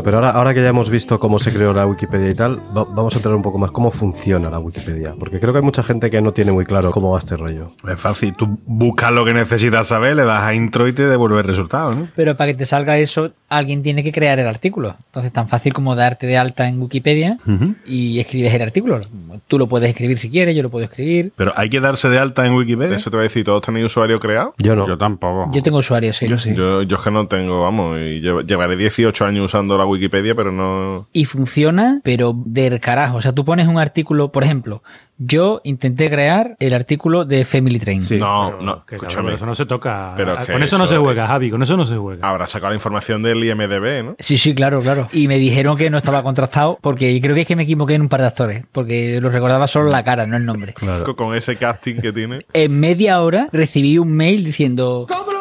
[0.03, 2.59] Bueno, pero ahora, ahora que ya hemos visto cómo se creó la Wikipedia y tal,
[2.77, 5.15] va- vamos a entrar un poco más cómo funciona la Wikipedia.
[5.19, 7.69] Porque creo que hay mucha gente que no tiene muy claro cómo va este rollo.
[7.89, 11.39] Es fácil, tú buscas lo que necesitas saber, le das a intro y te devuelve
[11.41, 12.09] el resultado, ¿no?
[12.17, 14.97] Pero para que te salga eso, alguien tiene que crear el artículo.
[15.07, 17.39] Entonces, tan fácil como darte de alta en Wikipedia
[17.87, 19.01] y escribes el artículo.
[19.49, 21.33] Tú lo puedes escribir si quieres, yo lo puedo escribir.
[21.37, 22.97] Pero hay que darse de alta en Wikipedia.
[22.97, 24.55] Eso te va a decir, ¿todos tenéis usuario creado?
[24.59, 24.87] Yo no.
[24.89, 25.49] Yo tampoco.
[25.53, 26.27] Yo tengo usuarios, sí.
[26.29, 26.55] Yo sí.
[26.55, 29.92] Yo, yo es que no tengo, vamos, y llevo- llevaré 18 años usando la Wikipedia,
[30.35, 31.09] pero no...
[31.13, 33.17] Y funciona, pero del carajo.
[33.19, 34.83] O sea, tú pones un artículo, por ejemplo,
[35.19, 38.05] yo intenté crear el artículo de Family Train.
[38.05, 38.19] Sí.
[38.19, 39.35] no, no, Que, cabrón, escúchame.
[39.35, 40.15] eso no se toca.
[40.17, 41.51] Pero con que eso, no se juega, Javi.
[41.51, 42.29] Con eso no se juega.
[42.29, 44.17] Habrá sacado la información del IMDB, ¿no?
[44.19, 45.09] Sí, sí, claro, claro.
[45.13, 48.03] Y me dijeron que no estaba contrastado porque creo que es que me equivoqué en
[48.03, 50.73] un par de actores, porque lo recordaba solo la cara, no el nombre.
[50.75, 52.45] Con- Con ese casting que tiene.
[52.53, 55.07] En media hora recibí un mail diciendo...
[55.09, 55.32] ¿Cómo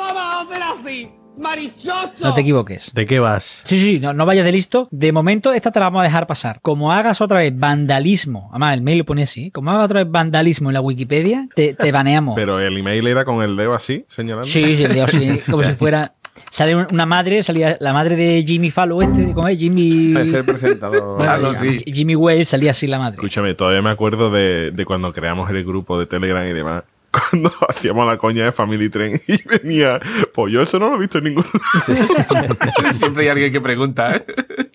[1.37, 2.23] ¡Marichocho!
[2.23, 2.91] No te equivoques.
[2.93, 3.63] ¿De qué vas?
[3.65, 4.87] Sí, sí, no, no vayas de listo.
[4.91, 6.59] De momento, esta te la vamos a dejar pasar.
[6.61, 10.11] Como hagas otra vez vandalismo, además el mail lo pone así, como hagas otra vez
[10.11, 12.35] vandalismo en la Wikipedia, te, te baneamos.
[12.35, 14.47] Pero el email era con el dedo así, señalando.
[14.47, 16.13] Sí, sí, digo, sí, como si fuera...
[16.49, 19.57] Sale un- una madre, salía la madre de Jimmy Fallow este, ¿cómo es?
[19.57, 20.13] Jimmy...
[20.17, 21.17] El presentador.
[21.17, 21.79] Bueno, así.
[21.85, 23.15] Jimmy Wales salía así la madre.
[23.15, 26.83] Escúchame, todavía me acuerdo de, de cuando creamos el grupo de Telegram y demás.
[27.29, 29.99] Cuando hacíamos la coña de Family Train y venía,
[30.33, 32.57] pues yo eso no lo he visto en ningún lado.
[32.93, 34.25] Siempre hay alguien que pregunta, ¿eh?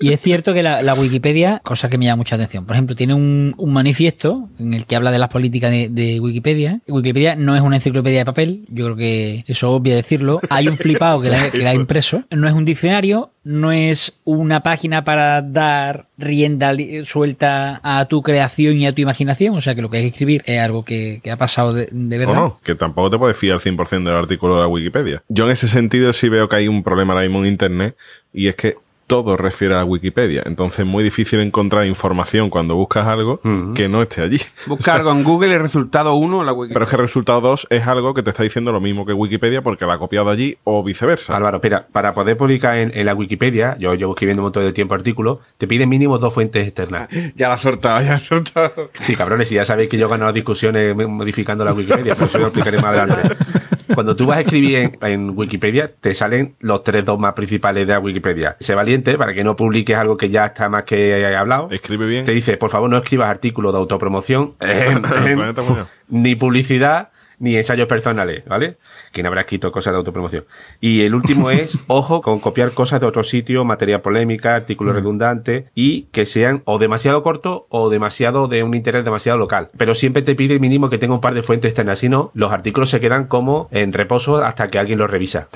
[0.01, 3.15] Y es cierto que la, Wikipedia, cosa que me llama mucha atención, por ejemplo, tiene
[3.15, 6.81] un, manifiesto en el que habla de las políticas de, Wikipedia.
[6.89, 10.41] Wikipedia no es una enciclopedia de papel, yo creo que eso es obvio decirlo.
[10.51, 12.25] Hay un flipado que la, ha impreso.
[12.31, 16.75] No es un diccionario, no es una página para dar rienda
[17.05, 20.09] suelta a tu creación y a tu imaginación, o sea que lo que hay que
[20.09, 22.35] escribir es algo que, ha pasado de, de O verdad.
[22.35, 25.23] no, que tampoco te puedes fiar al 100% del artículo de la Wikipedia.
[25.29, 27.97] Yo en ese sentido sí veo que hay un problema ahora mismo en Internet
[28.33, 28.75] y es que
[29.07, 30.43] todo refiere a la Wikipedia.
[30.47, 33.41] Entonces es muy difícil encontrar información cuando buscas algo
[33.75, 34.41] que no esté allí.
[34.67, 36.75] Busca algo en Google y resultado 1 la Wikipedia.
[36.75, 39.13] Pero es que el resultado 2 es algo que te está diciendo lo mismo que
[39.13, 41.37] Wikipedia porque la ha copiado allí o viceversa.
[41.37, 44.73] Álvaro, espera, para poder publicar en, en la Wikipedia, yo llevo escribiendo un montón de
[44.73, 47.09] tiempo artículos, te piden mínimo dos fuentes externas.
[47.37, 48.91] Ya la has soltado, ya la has soltado.
[48.95, 52.39] Sí, cabrones, y ya sabéis que yo gano las discusiones modificando la Wikipedia, pero eso
[52.39, 53.37] lo explicaré más adelante.
[53.95, 57.93] Cuando tú vas a escribir en, en Wikipedia, te salen los tres dogmas principales de
[57.93, 58.57] la Wikipedia.
[58.61, 61.69] Sé valiente para que no publiques algo que ya está más que hablado.
[61.71, 62.25] Escribe bien.
[62.25, 64.55] Te dice, por favor, no escribas artículos de autopromoción,
[66.09, 68.77] ni publicidad, ni ensayos personales, ¿vale?
[69.17, 70.45] ¿Quién habrá escrito cosas de autopromoción?
[70.79, 75.65] Y el último es, ojo, con copiar cosas de otro sitio, materia polémica, artículos redundantes,
[75.75, 79.71] y que sean o demasiado cortos o demasiado de un interés demasiado local.
[79.79, 82.53] Pero siempre te pide mínimo que tenga un par de fuentes externas, si no, los
[82.53, 85.49] artículos se quedan como en reposo hasta que alguien los revisa.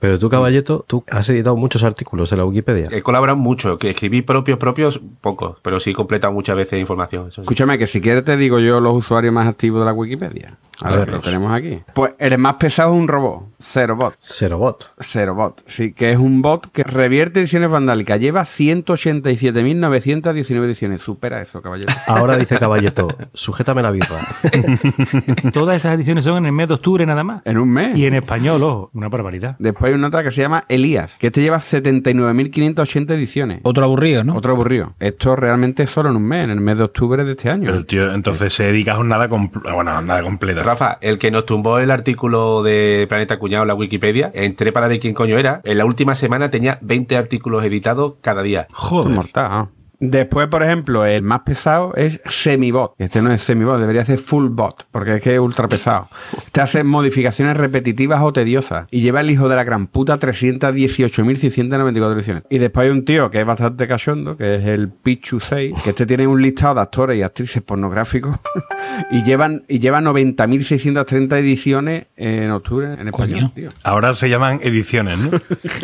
[0.00, 2.88] Pero tú, Caballeto, tú has editado muchos artículos en la Wikipedia.
[2.90, 7.28] He colaborado mucho, que escribí propios, propios, pocos, pero sí he completado muchas veces información.
[7.28, 7.40] eso sí.
[7.42, 10.58] Escúchame, que si quieres te digo yo los usuarios más activos de la Wikipedia.
[10.82, 11.16] A, A ver, verlos.
[11.16, 11.78] lo tenemos aquí.
[11.94, 14.14] Pues el más pesado es un robot, Cero Bot.
[14.20, 14.92] Cero bot.
[15.00, 18.20] Cero Bot, sí, que es un bot que revierte ediciones vandálicas.
[18.20, 21.02] Lleva 187.919 ediciones.
[21.02, 21.92] Supera eso, caballero.
[22.06, 24.18] Ahora dice Caballeto, sujétame la birra.
[25.52, 27.42] Todas esas ediciones son en el mes de octubre nada más.
[27.44, 27.96] En un mes.
[27.96, 29.56] Y en español, ojo, una barbaridad.
[29.58, 33.60] Después hay una nota que se llama Elías, que este lleva 79.580 ediciones.
[33.62, 34.36] Otro aburrido, ¿no?
[34.36, 34.94] Otro aburrido.
[35.00, 37.66] Esto realmente es solo en un mes, en el mes de octubre de este año.
[37.66, 40.62] Pero el tío entonces se dedica a jornada, compl- bueno, jornada completa.
[40.62, 42.69] Rafa, el que nos tumbó el artículo de
[43.08, 45.60] Planeta Cuñado la Wikipedia, entré para ver quién coño era.
[45.64, 48.66] En la última semana tenía 20 artículos editados cada día.
[48.72, 49.14] Joder.
[49.14, 49.68] mortal.
[50.00, 52.94] Después, por ejemplo, el más pesado es semibot.
[52.96, 56.08] Este no es semibot, debería ser full bot, porque es que es ultra pesado.
[56.52, 62.14] Te hace modificaciones repetitivas o tediosas y lleva el hijo de la gran puta 318.694
[62.14, 62.44] ediciones.
[62.48, 65.90] Y después hay un tío que es bastante cachondo, que es el Pichu 6, que
[65.90, 68.38] este tiene un listado de actores y actrices pornográficos
[69.10, 73.70] y llevan y lleva 90.630 ediciones en octubre en español, tío.
[73.82, 75.30] Ahora se llaman ediciones, ¿no?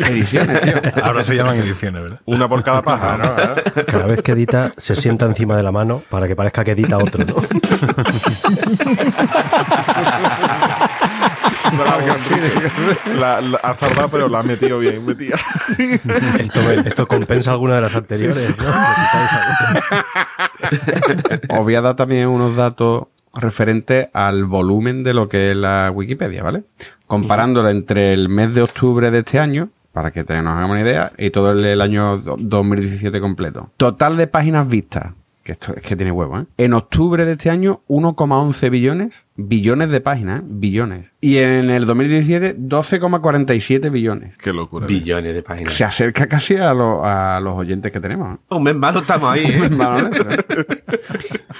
[0.07, 0.73] Ediciones, tío.
[1.03, 2.19] Ahora se llaman ediciones, ¿verdad?
[2.25, 3.17] Una por cada paja.
[3.17, 3.35] ¿no?
[3.85, 6.71] Claro, cada vez que edita se sienta encima de la mano para que parezca que
[6.71, 7.35] edita otro, ¿no?
[13.19, 15.35] La, la, has tardado, pero la has metido bien metida.
[16.39, 18.55] Esto, esto compensa alguna de las anteriores,
[21.49, 21.59] ¿no?
[21.59, 25.91] Os voy a dar también unos datos referentes al volumen de lo que es la
[25.93, 26.63] Wikipedia, ¿vale?
[27.05, 30.81] Comparándolo entre el mes de octubre de este año, para que te- nos hagamos una
[30.81, 33.71] idea, y todo el, el año do- 2017 completo.
[33.77, 35.13] Total de páginas vistas,
[35.47, 36.45] que esto es que tiene huevo, ¿eh?
[36.57, 40.45] En octubre de este año, 1,11 billones, billones de páginas, ¿eh?
[40.45, 41.09] billones.
[41.21, 44.35] Y en el 2017, 12,47 billones.
[44.37, 44.85] Qué locura.
[44.87, 45.73] Billones de páginas.
[45.73, 48.39] Se acerca casi a, lo- a los oyentes que tenemos.
[48.49, 49.45] Un mes malo estamos ahí.
[49.47, 50.65] ¿eh?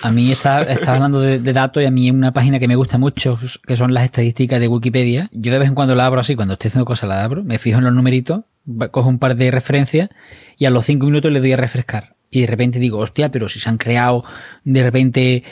[0.01, 2.75] A mí está, está hablando de, de datos y a mí una página que me
[2.75, 5.29] gusta mucho, que son las estadísticas de Wikipedia.
[5.31, 7.57] Yo de vez en cuando la abro así, cuando estoy haciendo cosas la abro, me
[7.57, 8.41] fijo en los numeritos,
[8.91, 10.09] cojo un par de referencias
[10.57, 12.16] y a los cinco minutos le doy a refrescar.
[12.29, 14.25] Y de repente digo, hostia, pero si se han creado
[14.65, 15.43] de repente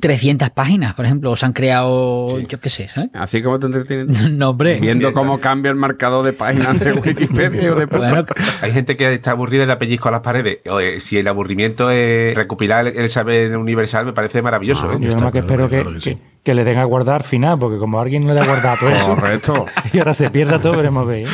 [0.00, 3.10] 300 páginas, por ejemplo, o se han creado, yo qué sé, ¿sabes?
[3.12, 4.06] Así como te entretienen.
[4.38, 4.78] No, hombre.
[4.80, 7.62] Viendo cómo cambia el marcador de páginas de Wikipedia.
[7.64, 7.86] hijo de.
[7.86, 8.24] Bueno,
[8.62, 10.58] Hay gente que está aburrida y da pellizco a las paredes.
[10.70, 14.90] Oye, si el aburrimiento es recopilar el saber universal, me parece maravilloso.
[14.92, 14.96] ¿eh?
[15.00, 16.18] Yo nada más que espero que, que- que
[16.54, 19.14] le den a guardar final, porque como alguien no le ha guardado todo eso.
[19.14, 19.66] Correcto.
[19.92, 21.26] Y ahora se pierda todo, veremos ver.
[21.26, 21.30] ¿eh?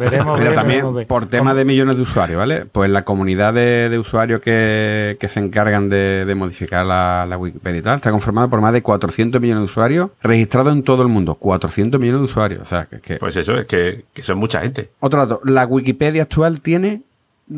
[0.00, 1.06] Veremos Mira, ver, también veremos ver.
[1.06, 2.64] por tema de millones de usuarios, ¿vale?
[2.64, 7.36] Pues la comunidad de, de usuarios que, que se encargan de, de modificar la, la
[7.38, 11.02] Wikipedia y tal está conformada por más de 400 millones de usuarios registrados en todo
[11.02, 11.34] el mundo.
[11.36, 12.62] 400 millones de usuarios.
[12.62, 14.90] O sea, que, que- Pues eso, es que, que son mucha gente.
[15.00, 15.40] Otro dato.
[15.44, 17.02] La Wikipedia actual tiene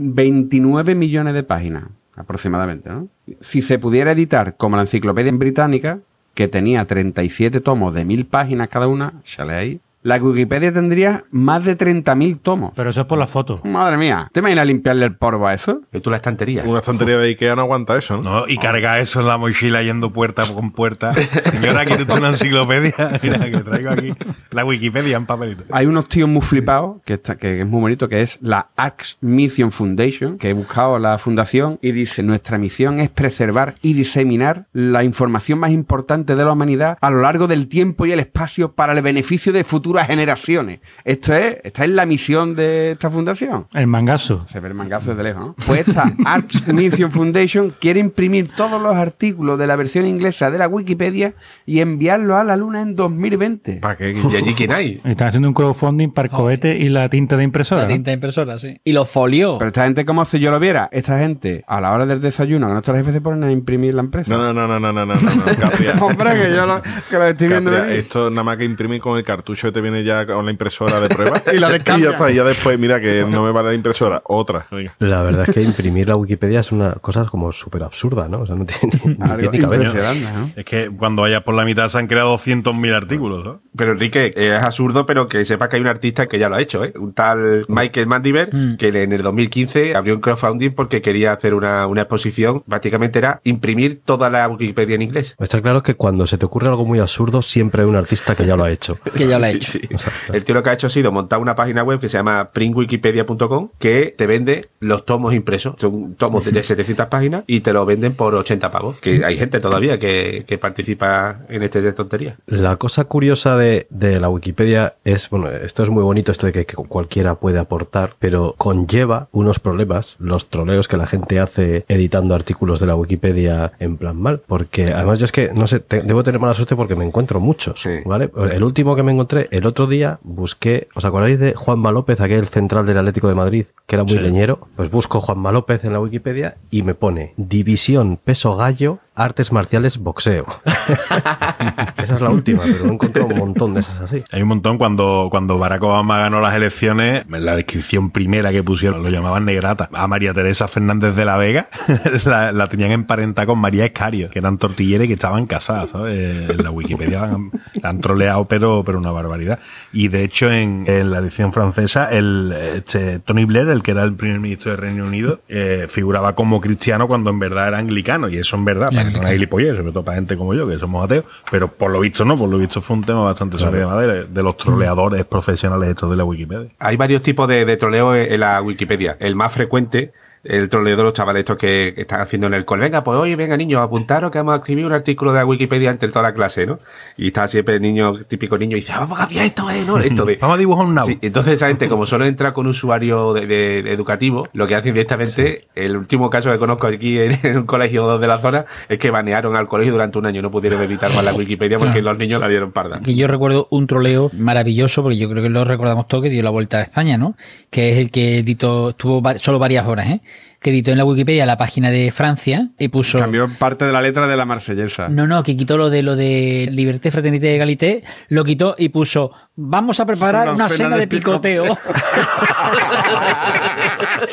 [0.08, 1.84] 29 millones de páginas,
[2.16, 3.08] aproximadamente, ¿no?
[3.40, 5.98] Si se pudiera editar como la enciclopedia británica,
[6.34, 11.64] que tenía 37 tomos de 1000 páginas cada una, sale ahí, la Wikipedia tendría más
[11.64, 12.72] de 30.000 tomos.
[12.76, 13.62] Pero eso es por la foto.
[13.64, 15.80] Madre mía, ¿te imaginas limpiarle el polvo a eso?
[15.94, 16.62] ¿Y tú la estantería?
[16.66, 18.22] Una estantería de Ikea no aguanta eso, ¿no?
[18.22, 21.12] No, y carga eso en la mochila yendo puerta con puerta.
[21.52, 23.18] Señora, ¿quiere usted una enciclopedia?
[23.22, 24.12] Mira, que traigo aquí
[24.50, 25.64] la Wikipedia en papelito.
[25.70, 29.16] Hay unos tíos muy flipados, que, está, que es muy bonito, que es la Axe
[29.22, 34.66] Mission Foundation, que he buscado la fundación y dice, nuestra misión es preservar y diseminar
[34.74, 38.72] la información más importante de la humanidad a lo largo del tiempo y el espacio
[38.72, 40.80] para el beneficio de futuras generaciones.
[41.04, 43.66] Esto es, esta es la misión de esta fundación.
[43.74, 44.44] El mangazo.
[44.48, 45.54] Se ve el mangazo desde lejos, ¿no?
[45.66, 50.58] Pues esta Axe Mission Foundation quiere imprimir todos los artículos de la versión inglesa de
[50.58, 53.74] la Wikipedia y enviarlos a la luna en 2020.
[53.74, 54.12] ¿Para qué?
[54.12, 55.00] ¿Y allí quién hay?
[55.04, 57.82] Están haciendo un crowdfunding para el cohete y la tinta de impresora.
[57.82, 58.80] La tinta impresora, sí.
[58.82, 59.58] Y los folios.
[59.58, 60.88] Pero esta gente, como si yo lo viera?
[60.90, 64.00] Esta gente, a la hora del desayuno, que nuestros jefes se ponen a imprimir la
[64.00, 64.32] empresa.
[64.32, 66.04] No, no, no, no, no, no, no, no.
[66.04, 69.18] Hombre, que yo lo, que lo estoy viendo Capria, esto nada más que imprimir con
[69.18, 71.40] el cartucho que te viene ya con la impresora de prueba.
[71.54, 72.08] Y la y descambia.
[72.08, 72.30] ya está.
[72.30, 74.20] Y ya después, mira que no me vale la impresora.
[74.24, 74.66] Otra.
[74.70, 74.94] Venga.
[74.98, 78.40] La verdad es que imprimir la Wikipedia es una cosa como súper absurda, ¿no?
[78.40, 79.00] O sea, no tiene
[79.52, 80.12] ni, cabeza.
[80.56, 83.60] Es que cuando vayas por la mitad se han creado 200.000 artículos, ¿no?
[83.76, 86.56] Pero Enrique, eh, es absurdo, pero que sepa que hay un artista que ya lo
[86.56, 86.92] ha hecho, ¿eh?
[86.98, 88.76] Un tal Michael Mandiver, Mm.
[88.76, 92.62] que en el 2015 abrió un crowdfunding porque quería hacer una, una exposición.
[92.68, 95.36] Prácticamente era imprimir toda la Wikipedia en inglés.
[95.38, 98.46] Está claro que cuando se te ocurre algo muy absurdo, siempre hay un artista que
[98.46, 98.98] ya lo ha hecho.
[99.16, 99.73] Que ya lo ha hecho.
[99.80, 99.88] Sí.
[100.32, 102.46] El tío lo que ha hecho ha sido montar una página web que se llama
[102.52, 105.74] printwikipedia.com que te vende los tomos impresos.
[105.78, 108.96] Son tomos de 700 páginas y te lo venden por 80 pavos.
[109.00, 112.36] Que hay gente todavía que, que participa en este de tontería.
[112.46, 116.52] La cosa curiosa de, de la Wikipedia es, bueno, esto es muy bonito, esto de
[116.52, 121.84] que, que cualquiera puede aportar, pero conlleva unos problemas, los troleos que la gente hace
[121.88, 125.80] editando artículos de la Wikipedia en plan mal, porque además yo es que, no sé,
[125.80, 127.90] te- debo tener mala suerte porque me encuentro muchos, Sí.
[128.04, 128.30] ¿vale?
[128.52, 132.46] El último que me encontré, el otro día busqué, ¿os acordáis de Juanma López, aquel
[132.48, 134.18] central del Atlético de Madrid, que era muy Sí.
[134.18, 134.66] leñero?
[134.74, 139.98] Pues busco Juanma López en la Wikipedia y me pone División Peso Gallo, Artes Marciales,
[139.98, 140.44] Boxeo.
[141.96, 144.24] Esa es la última, pero he encontrado un montón de esas así.
[144.32, 148.62] Hay un montón cuando, cuando Barack Obama ganó las elecciones, en la descripción primera que
[148.62, 149.88] pusieron, lo llamaban negrata.
[149.92, 151.68] A María Teresa Fernández de la Vega
[152.24, 156.50] la, la tenían emparentada con María Escario, que eran tortilleras y que estaban casadas, ¿sabes?
[156.50, 159.60] En la Wikipedia la han, la han troleado, pero, pero una barbaridad.
[159.92, 164.02] Y de hecho, en, en la elección francesa, el este, Tony Blair, el que era
[164.02, 168.28] el primer ministro del Reino Unido, eh, figuraba como cristiano cuando en verdad era anglicano,
[168.28, 170.78] y eso en verdad, para que son gilipollez, sobre todo para gente como yo, que
[170.78, 173.80] somos ateos, pero por lo visto no, por lo visto fue un tema bastante salido
[173.80, 176.68] de madera, de los troleadores profesionales estos de la Wikipedia.
[176.78, 179.16] Hay varios tipos de, de troleo en la Wikipedia.
[179.20, 180.12] El más frecuente
[180.44, 182.82] el troleo de los chavales estos que están haciendo en el cole.
[182.82, 185.90] Venga, pues oye, venga niños, apuntaros que vamos a escribir un artículo de la Wikipedia
[185.90, 186.78] entre toda la clase, ¿no?
[187.16, 189.82] Y está siempre el niño, típico niño, y dice, "Ah, vamos a cambiar esto, ¿eh?
[189.86, 189.98] ¿no?
[189.98, 190.36] Esto de...
[190.40, 191.06] Vamos a dibujar un nabo.
[191.06, 194.74] Sí, entonces esa gente, como solo entra con usuario de, de- de educativo, lo que
[194.74, 198.66] hacen directamente, el último caso que conozco aquí en, en un colegio de la zona,
[198.88, 202.00] es que banearon al colegio durante un año, no pudieron editar más la Wikipedia porque
[202.00, 202.10] Claro.
[202.12, 203.00] los niños la dieron parda.
[203.00, 206.42] Que yo recuerdo un troleo maravilloso, porque yo creo que lo recordamos todo, que dio
[206.42, 207.36] la vuelta a España, ¿no?
[207.70, 210.20] Que es el que editó, tuvo va- solo varias horas, ¿eh?
[210.64, 213.18] Que editó en la Wikipedia la página de Francia y puso.
[213.18, 215.10] Cambió parte de la letra de la marsellesa.
[215.10, 218.88] No, no, que quitó lo de lo de liberté, fraternité y egalité, lo quitó y
[218.88, 221.66] puso, vamos a preparar Una una, cena de de picoteo.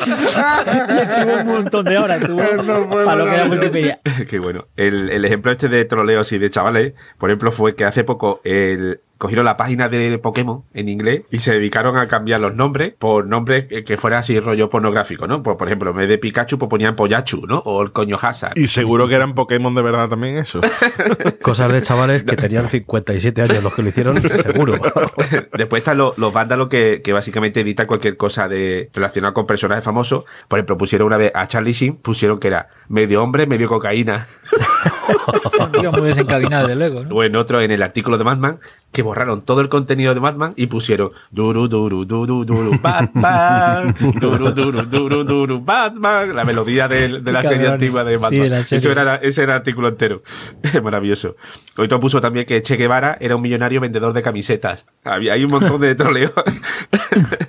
[0.06, 2.38] y estuvo un montón de horas, estuvo
[3.04, 4.00] para lo que era Wikipedia.
[4.26, 4.68] Qué bueno.
[4.74, 8.40] El, el ejemplo este de troleos y de chavales, por ejemplo, fue que hace poco
[8.44, 12.92] el, cogieron la página de Pokémon en inglés y se dedicaron a cambiar los nombres
[12.98, 15.44] por nombres que, que fueran así rollo pornográfico, ¿no?
[15.44, 17.58] Pues, por ejemplo, en vez de Pikachu, pues ponían Poyachu, ¿no?
[17.58, 18.58] O el coño Hazard.
[18.58, 20.60] Y seguro que eran Pokémon de verdad también eso.
[21.40, 24.76] Cosas de chavales que tenían 57 años los que lo hicieron, seguro.
[25.56, 29.84] Después están los, los vándalos que, que básicamente editan cualquier cosa de relacionada con personajes
[29.84, 30.24] famosos.
[30.48, 34.26] Por ejemplo, pusieron una vez a Charlie Sheen, pusieron que era medio hombre, medio cocaína.
[35.92, 37.14] Muy desencaminado, desde luego, ¿no?
[37.14, 38.58] O en otro, en el artículo de Madman,
[38.92, 44.52] que borraron todo el contenido de Madman y pusieron duru duru duru duru Batman, duru
[44.52, 48.42] duru duru duru Batman, la melodía de, de la serie antigua de Sí, Batman.
[48.42, 48.78] de la serie.
[48.78, 50.22] Eso era, ese era el artículo entero.
[50.82, 51.36] Maravilloso.
[51.76, 54.86] Otro puso también que Che Guevara era un millonario vendedor de camisetas.
[55.04, 56.32] Había, hay un montón de troleos.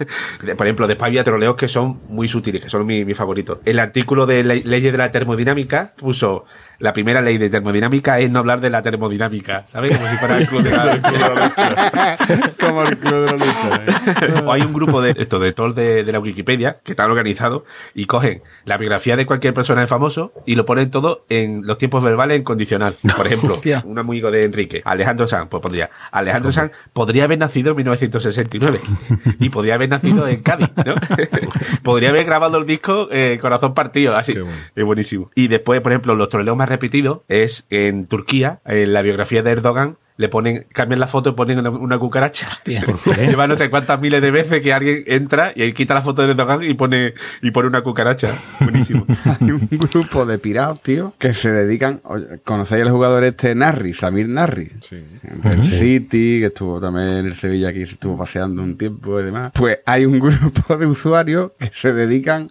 [0.58, 3.62] Por ejemplo, después había troleos que son muy sutiles, que son mi, mi favorito.
[3.66, 6.46] El artículo de le- leyes de la termodinámica puso
[6.80, 9.96] la primera ley de termodinámica es no hablar de la termodinámica, ¿sabes?
[9.98, 12.18] Como si fuera el club de la, lucha.
[12.60, 14.44] Como el club de la lucha.
[14.46, 17.64] O hay un grupo de esto de todos de, de la Wikipedia que están organizados
[17.94, 22.04] y cogen la biografía de cualquier personaje famoso y lo ponen todo en los tiempos
[22.04, 22.96] verbales en condicional.
[23.16, 27.72] Por ejemplo, un amigo de Enrique, Alejandro Sanz, pues pondría Alejandro Sanz podría haber nacido
[27.72, 28.80] en 1969
[29.40, 30.96] y podría haber nacido en Cádiz, ¿no?
[31.84, 34.34] podría haber grabado el disco eh, Corazón Partido, así.
[34.76, 35.30] Es buenísimo.
[35.36, 39.52] Y después, por ejemplo, los troleos más repetidos es en Turquía, en la biografía de
[39.52, 42.50] Erdogan, le ponen, cambian la foto y ponen una, una cucaracha.
[43.18, 46.22] Lleva no sé cuántas miles de veces que alguien entra y ahí quita la foto
[46.22, 48.30] de Erdogan y pone, y pone una cucaracha.
[48.60, 49.06] Buenísimo.
[49.26, 52.02] Hay un grupo de pirados, tío, que se dedican.
[52.44, 54.72] ¿Conocéis al jugador este Narri, Samir Narri?
[54.82, 55.04] Sí.
[55.44, 59.24] El City, que estuvo también en el Sevilla aquí, se estuvo paseando un tiempo y
[59.24, 59.52] demás.
[59.54, 62.50] Pues hay un grupo de usuarios que se dedican.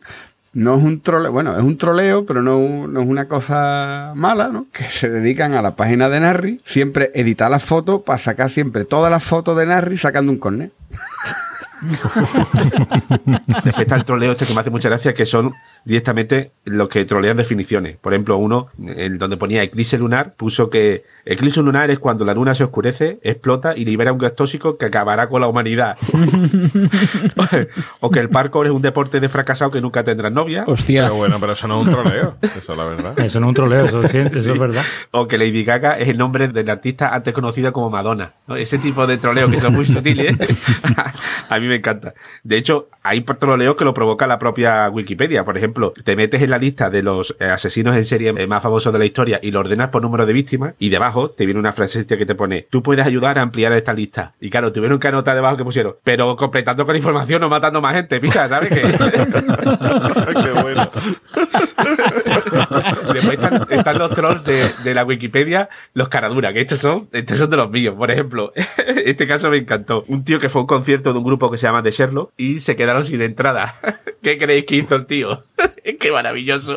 [0.54, 4.48] No es un troleo, bueno, es un troleo, pero no, no es una cosa mala,
[4.48, 4.66] ¿no?
[4.70, 8.84] Que se dedican a la página de Narri, siempre editar las fotos para sacar siempre
[8.84, 10.72] todas las fotos de Narri sacando un cornet.
[13.46, 17.04] Después está el troleo este que me hace mucha gracia, que son directamente los que
[17.04, 17.96] trolean definiciones.
[17.96, 22.34] Por ejemplo, uno, en donde ponía eclipse lunar, puso que eclipse lunar es cuando la
[22.34, 25.96] luna se oscurece, explota y libera un gas tóxico que acabará con la humanidad.
[28.00, 30.64] o que el parkour es un deporte de fracasado que nunca tendrán novia.
[30.66, 31.04] Hostia.
[31.04, 32.36] Pero bueno, pero eso no es un troleo.
[32.42, 33.18] Eso es la verdad.
[33.18, 34.50] Eso no es un troleo, eso, es cien- eso Sí.
[34.50, 34.84] es verdad.
[35.10, 38.32] O que Lady Gaga es el nombre del artista antes conocido como Madonna.
[38.46, 38.56] ¿no?
[38.56, 40.36] Ese tipo de troleo que son muy sutiles.
[41.48, 42.14] a mí me encanta.
[42.42, 45.44] De hecho, hay troleos que lo provoca la propia Wikipedia.
[45.44, 45.71] Por ejemplo,
[46.04, 48.98] te metes en la lista de los eh, asesinos en serie eh, más famosos de
[48.98, 52.16] la historia y lo ordenas por número de víctimas y debajo te viene una frasecita
[52.16, 54.34] que te pone tú puedes ayudar a ampliar esta lista.
[54.40, 57.94] Y claro, tuvieron que anotar debajo que pusieron pero completando con información o matando más
[57.94, 58.68] gente, picha, ¿sabes?
[58.70, 58.82] Que...
[60.42, 60.90] Qué bueno.
[63.12, 67.38] Después están, están los trolls de, de la Wikipedia, los caraduras, que estos son, estos
[67.38, 67.94] son de los míos.
[67.96, 68.52] Por ejemplo,
[69.04, 70.04] este caso me encantó.
[70.08, 72.32] Un tío que fue a un concierto de un grupo que se llama The Sherlock
[72.36, 73.74] y se quedaron sin entrada.
[74.22, 75.44] ¿Qué creéis que hizo el tío?
[75.98, 76.76] ¡Qué maravilloso!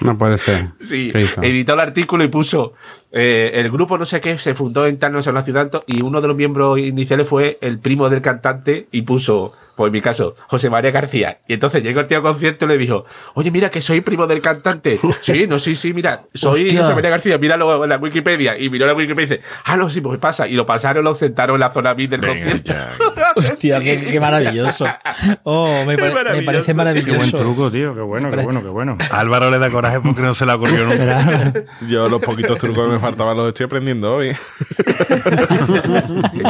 [0.00, 0.68] No puede ser.
[0.80, 2.72] Sí, editó el artículo y puso
[3.12, 6.02] eh, el grupo no sé qué se fundó en tal no sé una ciudad y
[6.02, 10.02] uno de los miembros iniciales fue el primo del cantante y puso pues en mi
[10.02, 13.50] caso José María García y entonces llegó el tío al concierto y le dijo oye
[13.50, 16.80] mira que soy primo del cantante sí no sí sí mira soy Hostia.
[16.82, 19.88] José María García míralo en la Wikipedia y miró la Wikipedia y dice ah no
[19.88, 22.72] sí pues pasa y lo pasaron lo sentaron en la zona VIP del Venga, concierto
[23.16, 23.32] ya.
[23.36, 24.84] Hostia, qué, qué maravilloso.
[25.44, 26.46] Oh, me, pare- me maravilloso.
[26.46, 27.16] parece Qué maravilloso.
[27.18, 27.94] buen truco, tío.
[27.94, 28.98] Qué bueno, qué bueno, qué bueno.
[29.10, 31.52] A Álvaro le da coraje porque no se le ocurrió nunca.
[31.88, 34.34] Yo los poquitos trucos que me faltaban los estoy aprendiendo hoy.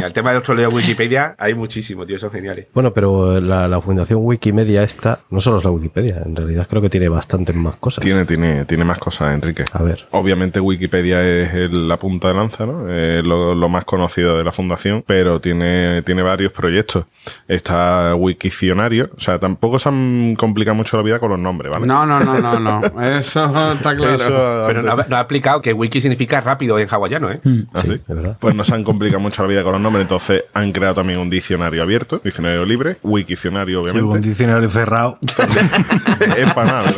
[0.04, 3.40] El tema de los troleos de Wikipedia hay muchísimo tío son geniales Bueno, pero eh,
[3.40, 7.08] la, la Fundación Wikimedia esta, no solo es la Wikipedia, en realidad creo que tiene
[7.08, 8.02] bastantes más cosas.
[8.04, 9.64] Tiene, tiene, tiene más cosas, Enrique.
[9.72, 10.06] A ver.
[10.12, 12.88] Obviamente Wikipedia es el- la punta de lanza, ¿no?
[12.88, 17.04] Es lo, lo más conocido de la fundación, pero tiene, tiene varios proyectos.
[17.48, 21.86] Está Wikicionario, o sea, tampoco se han complicado mucho la vida con los nombres, ¿vale?
[21.86, 23.02] No, no, no, no, no.
[23.18, 24.14] Eso está claro.
[24.14, 27.40] Eso, Pero no, ha- no ha explicado que wiki significa rápido en hawaiano, ¿eh?
[27.74, 28.00] ¿Ah, sí?
[28.38, 31.18] Pues no se han complicado mucho la vida con los nombres, entonces han creado también
[31.18, 34.28] un diccionario abierto, diccionario libre, Wikicionario, Sí, un obviamente.
[34.28, 35.18] diccionario cerrado.
[36.36, 36.92] es para nada.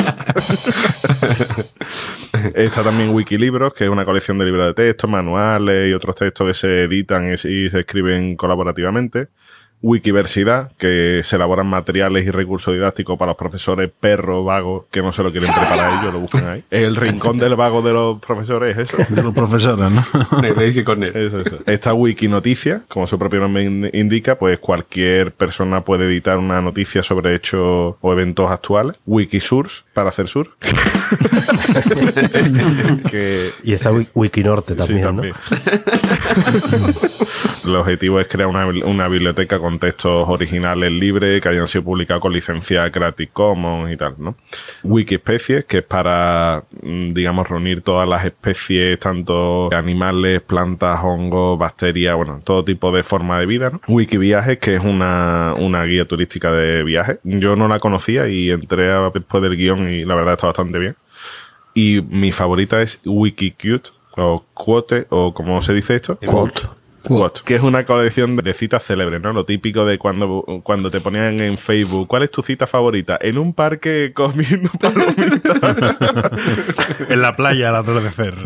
[2.55, 6.46] Está también Wikilibros, que es una colección de libros de texto, manuales y otros textos
[6.46, 9.29] que se editan y se escriben colaborativamente.
[9.82, 15.12] Wikiversidad, que se elaboran materiales y recursos didácticos para los profesores perros, vagos, que no
[15.12, 16.64] se lo quieren preparar ellos, lo buscan ahí.
[16.70, 19.04] El rincón del vago de los profesores es eso.
[19.08, 20.04] De los profesores, ¿no?
[21.14, 21.58] Eso, eso.
[21.66, 27.02] Esta Wikinoticia, como su propio nombre in- indica, pues cualquier persona puede editar una noticia
[27.02, 28.96] sobre hechos o eventos actuales.
[29.06, 30.50] Wikisource, para hacer sur.
[33.10, 35.22] que Y está Wi- Wikinorte también, Sí, ¿no?
[37.64, 42.20] El objetivo es crear una, una biblioteca con textos originales libres que hayan sido publicados
[42.20, 44.37] con licencia Creative Commons y tal, ¿no?
[44.82, 52.16] Wikispecies, que es para, mm, digamos, reunir todas las especies, tanto animales, plantas, hongos, bacterias,
[52.16, 53.80] bueno, todo tipo de forma de vida, ¿no?
[53.88, 57.18] Wikiviajes, que es una, una guía turística de viajes.
[57.24, 60.78] Yo no la conocía y entré a- después del guion y la verdad está bastante
[60.78, 60.96] bien.
[61.74, 66.18] Y mi favorita es Wikicute o Quote o como se dice esto.
[66.18, 66.62] Quote.
[67.02, 69.32] Quote, que es una colección de citas célebres, ¿no?
[69.32, 73.18] Lo típico de cuando, cuando te ponían en Facebook, ¿cuál es tu cita favorita?
[73.20, 75.56] En un parque comiendo palomitas.
[77.08, 78.36] en la playa al atardecer.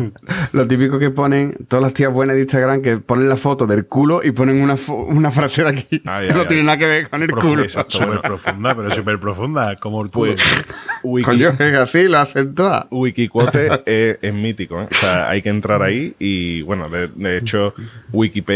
[0.53, 3.85] Lo típico que ponen todas las tías buenas de Instagram que ponen la foto del
[3.85, 6.87] culo y ponen una, una frase de aquí Ay, que no ay, tiene nada que
[6.87, 7.61] ver con el culo.
[7.63, 10.35] exacto, Súper profunda, pero súper profunda, como el culo.
[11.03, 12.85] Pues, es así, lo hacen todas.
[12.91, 14.87] Wikiquote es, es mítico, ¿eh?
[14.91, 17.73] O sea, hay que entrar ahí y, bueno, de, de hecho,
[18.11, 18.46] Wikipedia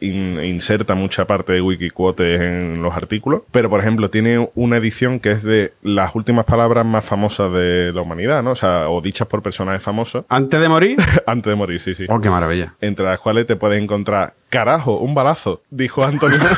[0.00, 5.20] in- inserta mucha parte de Wikiquote en los artículos, pero, por ejemplo, tiene una edición
[5.20, 8.52] que es de las últimas palabras más famosas de la humanidad, ¿no?
[8.52, 10.96] O sea, o dichas por personajes famosos Antes de morir.
[11.26, 12.06] antes de morir, sí, sí.
[12.08, 12.74] Oh, qué maravilla.
[12.80, 16.38] Entre las cuales te puedes encontrar, carajo, un balazo, dijo Antonio.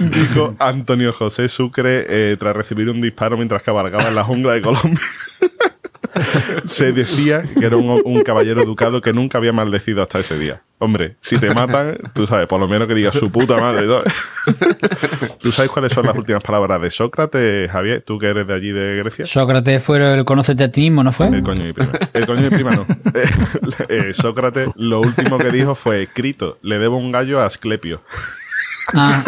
[0.00, 4.62] dijo Antonio José Sucre eh, tras recibir un disparo mientras cabalgaba en la jungla de
[4.62, 5.00] Colombia.
[6.66, 10.62] Se decía que era un, un caballero educado que nunca había maldecido hasta ese día.
[10.78, 13.86] Hombre, si te matan, tú sabes, por lo menos que digas su puta madre.
[15.40, 18.02] ¿Tú sabes cuáles son las últimas palabras de Sócrates, Javier?
[18.06, 19.24] Tú que eres de allí de Grecia.
[19.24, 21.28] Sócrates fue el conócete a ti mismo, ¿no fue?
[21.28, 21.92] El coño de mi prima.
[22.12, 22.86] El coño de mi prima no.
[23.14, 23.28] Eh,
[23.88, 28.02] eh, Sócrates lo último que dijo fue, Crito, le debo un gallo a Asclepio.
[28.92, 29.24] Ah,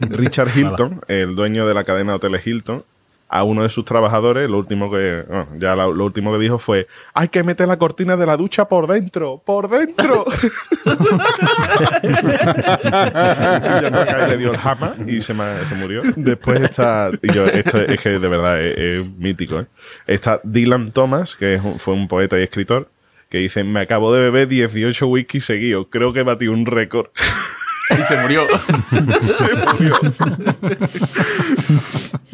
[0.00, 2.84] Richard Hilton, el dueño de la cadena de hoteles Hilton,
[3.28, 5.24] a uno de sus trabajadores, lo último que
[5.58, 8.86] ya lo último que dijo fue hay que meter la cortina de la ducha por
[8.86, 10.24] dentro, por dentro.
[12.02, 12.08] y
[13.82, 16.02] ya me caí, le dio el jama y se, murió.
[16.16, 19.66] Después está, y yo, esto es que de verdad es, es mítico, ¿eh?
[20.06, 22.88] Está Dylan Thomas, que es un- fue un poeta y escritor,
[23.28, 27.08] que dice, me acabo de beber 18 whisky seguidos, creo que batí un récord.
[27.90, 28.46] Y se murió.
[29.20, 29.98] Se murió.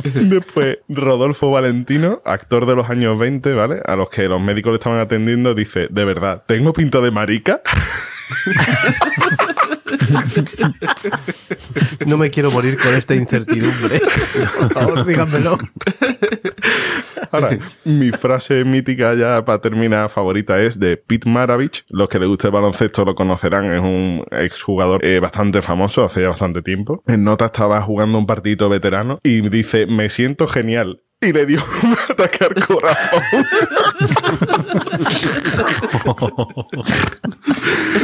[0.02, 3.80] Después, Rodolfo Valentino, actor de los años 20, ¿vale?
[3.86, 7.60] A los que los médicos le estaban atendiendo, dice, de verdad, ¿tengo pinta de marica?
[12.06, 14.00] No me quiero morir con esta incertidumbre.
[14.58, 15.58] Por favor, díganmelo.
[17.30, 21.84] Ahora, mi frase mítica ya para terminar favorita es de Pete Maravich.
[21.88, 26.22] Los que les guste el baloncesto lo conocerán, es un exjugador eh, bastante famoso hace
[26.22, 27.02] ya bastante tiempo.
[27.06, 31.00] En nota estaba jugando un partidito veterano y dice, me siento genial.
[31.20, 33.22] Y le dio un ataque al corazón.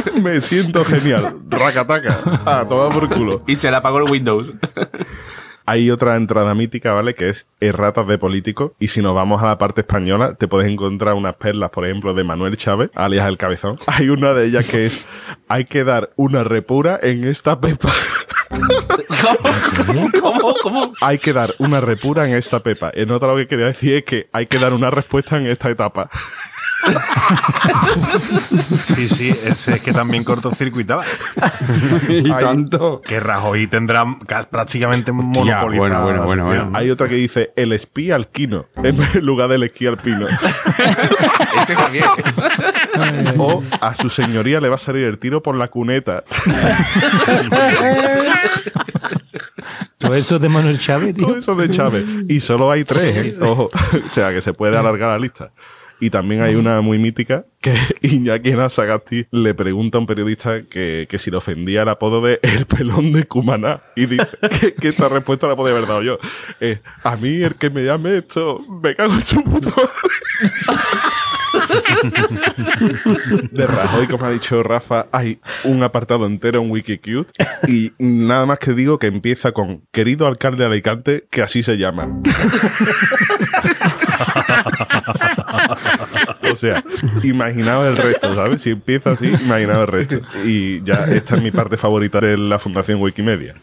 [0.23, 1.37] me siento genial.
[1.49, 2.19] Racataca.
[2.45, 3.43] A tomar por culo.
[3.47, 4.51] Y se le apagó el Windows.
[5.65, 7.13] Hay otra entrada mítica, ¿vale?
[7.13, 8.71] Que es erratas de políticos.
[8.79, 12.13] Y si nos vamos a la parte española, te puedes encontrar unas perlas, por ejemplo,
[12.13, 13.77] de Manuel Chávez, alias El Cabezón.
[13.87, 15.05] Hay una de ellas que es,
[15.47, 17.89] hay que dar una repura en esta pepa.
[20.21, 20.53] ¿Cómo?
[20.61, 20.93] ¿Cómo?
[21.01, 22.91] hay que dar una repura en esta pepa.
[22.93, 25.69] En otra lo que quería decir es que hay que dar una respuesta en esta
[25.69, 26.09] etapa.
[28.95, 31.03] Sí, sí, es, es que también cortocircuitaba.
[32.09, 32.39] y Ay.
[32.43, 33.01] tanto.
[33.01, 35.67] Que Rajoy tendrá ca- prácticamente monopolizado.
[35.67, 36.71] bueno, bueno, la bueno, bueno.
[36.73, 40.27] Hay otra que dice, el espí alquino, en lugar del esquí alpino.
[41.61, 42.05] Ese Javier.
[43.37, 46.23] O a su señoría le va a salir el tiro por la cuneta.
[49.97, 51.37] Todo eso de Manuel Chávez, Todo tío.
[51.37, 52.05] eso de Chávez.
[52.27, 53.37] Y solo hay tres, ¿eh?
[53.41, 53.69] Ojo.
[54.05, 55.51] O sea, que se puede alargar la lista.
[56.01, 61.05] Y también hay una muy mítica que Iñaki Sagasti le pregunta a un periodista que,
[61.07, 63.83] que si le ofendía el apodo de El Pelón de Cumaná.
[63.95, 64.27] Y dice
[64.81, 66.17] que, esta respuesta la podía haber dado yo.
[66.59, 69.73] Eh, a mí el que me llame esto, me cago en su puto
[73.51, 77.31] De Rajoy, como ha dicho Rafa, hay un apartado entero en Wikicute
[77.67, 81.77] y nada más que digo que empieza con querido alcalde de Alicante, que así se
[81.77, 82.21] llama.
[86.61, 86.83] O sea,
[87.23, 88.61] imaginaos el resto, ¿sabes?
[88.61, 90.21] Si empieza así, imaginaos el resto.
[90.45, 93.55] Y ya esta es mi parte favorita de la Fundación Wikimedia.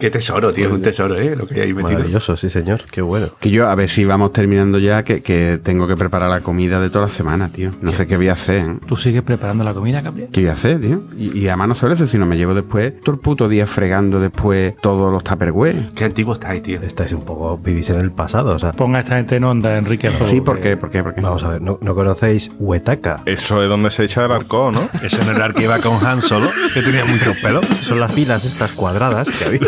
[0.00, 1.36] Qué tesoro, tío, es un tesoro, ¿eh?
[1.36, 1.98] Lo que hay ahí metido.
[1.98, 2.82] Maravilloso, sí, señor.
[2.90, 3.28] Qué bueno.
[3.38, 6.80] Que yo, a ver si vamos terminando ya, que, que tengo que preparar la comida
[6.80, 7.70] de toda la semana, tío.
[7.82, 8.76] No sé qué voy a hacer, ¿eh?
[8.86, 10.30] ¿Tú sigues preparando la comida, Gabriel?
[10.32, 11.04] ¿Qué voy a hacer, tío?
[11.16, 14.18] Y, y además no solo eso, sino me llevo después todo el puto día fregando
[14.18, 15.90] después todos los tupperware.
[15.94, 16.80] Qué antiguo estáis, tío.
[16.82, 18.72] Estáis un poco, vivís en el pasado, o sea.
[18.72, 20.08] Ponga a esta gente en onda, Enrique.
[20.08, 20.76] Sí, Azogo, ¿por qué?
[20.76, 21.02] ¿Por qué?
[21.02, 21.20] ¿Por qué?
[21.20, 23.22] Vamos a ver, ¿no, no conocéis Huetaca?
[23.26, 24.88] Eso es donde se echa el arco, ¿no?
[25.02, 27.66] Ese no era el que iba con Han Solo, que tenía muchos pelos.
[27.80, 29.60] Son las pilas estas cuadradas que había.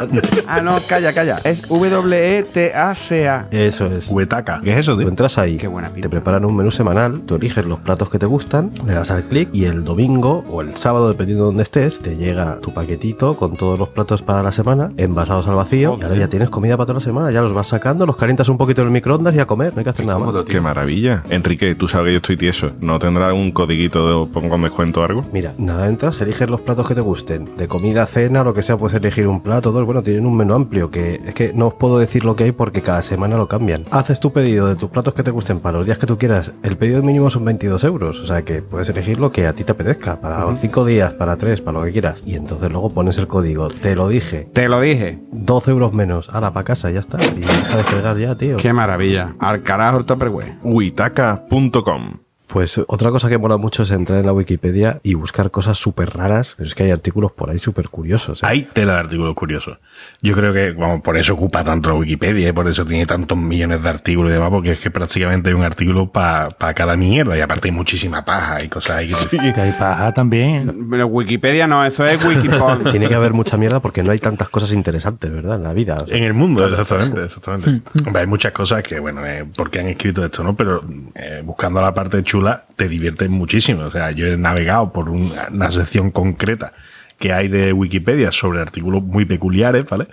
[0.46, 1.38] Ah, no, calla, calla.
[1.44, 3.46] Es W-E-T-A-C-A.
[3.50, 4.08] Eso es.
[4.08, 4.60] Huetaca.
[4.62, 5.08] ¿Qué es eso, Tú tío?
[5.08, 6.02] entras ahí, Qué buena pinta.
[6.08, 9.24] te preparan un menú semanal, tú eliges los platos que te gustan, le das al
[9.24, 13.34] clic y el domingo o el sábado, dependiendo de dónde estés, te llega tu paquetito
[13.36, 16.76] con todos los platos para la semana, envasados al vacío, y ahora ya tienes comida
[16.76, 19.34] para toda la semana, ya los vas sacando, los calientas un poquito en el microondas
[19.34, 20.32] y a comer, no hay que hacer nada más.
[20.44, 21.22] Qué maravilla.
[21.30, 22.61] Enrique, tú sabes que yo estoy tieso.
[22.80, 25.24] ¿No tendrá un codiguito de pongo un descuento o algo?
[25.32, 27.56] Mira, nada, entras, eliges los platos que te gusten.
[27.56, 29.84] De comida, cena, lo que sea, puedes elegir un plato, dos.
[29.84, 32.52] Bueno, tienen un menú amplio que es que no os puedo decir lo que hay
[32.52, 33.84] porque cada semana lo cambian.
[33.90, 36.52] Haces tu pedido de tus platos que te gusten para los días que tú quieras.
[36.62, 38.20] El pedido mínimo son 22 euros.
[38.20, 40.20] O sea que puedes elegir lo que a ti te apetezca.
[40.20, 42.22] Para 5 días, para 3, para lo que quieras.
[42.26, 43.68] Y entonces luego pones el código.
[43.68, 44.48] Te lo dije.
[44.52, 45.20] Te lo dije.
[45.32, 46.28] 12 euros menos.
[46.30, 47.18] Ahora para casa, ya está.
[47.22, 48.56] Y deja de fregar ya, tío.
[48.56, 49.34] Qué maravilla.
[49.38, 50.54] Al carajo el tupperware.
[50.62, 52.21] Huitaca.com
[52.52, 56.10] Pues otra cosa que mola mucho es entrar en la Wikipedia y buscar cosas súper
[56.10, 58.42] raras, pero es que hay artículos por ahí súper curiosos.
[58.42, 58.46] ¿eh?
[58.46, 59.78] Hay tela de artículos curiosos.
[60.20, 63.38] Yo creo que, vamos, por eso ocupa tanto la Wikipedia y por eso tiene tantos
[63.38, 67.38] millones de artículos y demás, porque es que prácticamente hay un artículo para cada mierda
[67.38, 69.08] y aparte hay muchísima paja y cosas ahí.
[69.30, 70.88] que- Que hay paja también.
[70.90, 72.84] Pero Wikipedia no, eso es Wikiporn.
[72.90, 75.56] Tiene que haber mucha mierda porque no hay tantas cosas interesantes, ¿verdad?
[75.56, 76.02] En la vida.
[76.02, 77.80] O sea, En el mundo, exactamente, exactamente.
[78.06, 80.54] Hombre, hay muchas cosas que, bueno, eh, porque han escrito esto, ¿no?
[80.54, 80.82] Pero
[81.14, 82.41] eh, buscando la parte chula
[82.76, 83.82] te diviertes muchísimo.
[83.84, 86.72] O sea, yo he navegado por un- una sección concreta
[87.18, 90.08] que hay de Wikipedia sobre artículos muy peculiares, ¿vale?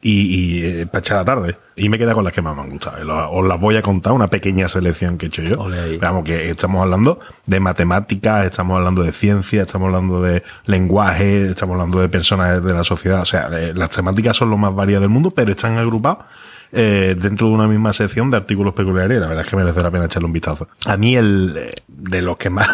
[0.00, 0.12] Y,
[0.60, 1.56] y eh, para echar la tarde.
[1.74, 3.30] Y me queda con las que más me han gustado.
[3.32, 5.68] Os las voy a contar, una pequeña selección que he hecho yo.
[6.00, 11.74] Vamos, que estamos hablando de matemáticas, estamos hablando de ciencia, estamos hablando de lenguaje, estamos
[11.74, 13.22] hablando de personas de la sociedad.
[13.22, 16.18] O sea, eh, las temáticas son lo más variadas del mundo, pero están agrupados
[16.72, 19.20] eh, dentro de una misma sección de artículos peculiares.
[19.20, 20.68] La verdad es que merece la pena echarle un vistazo.
[20.86, 22.68] A mí, el eh, de los que más,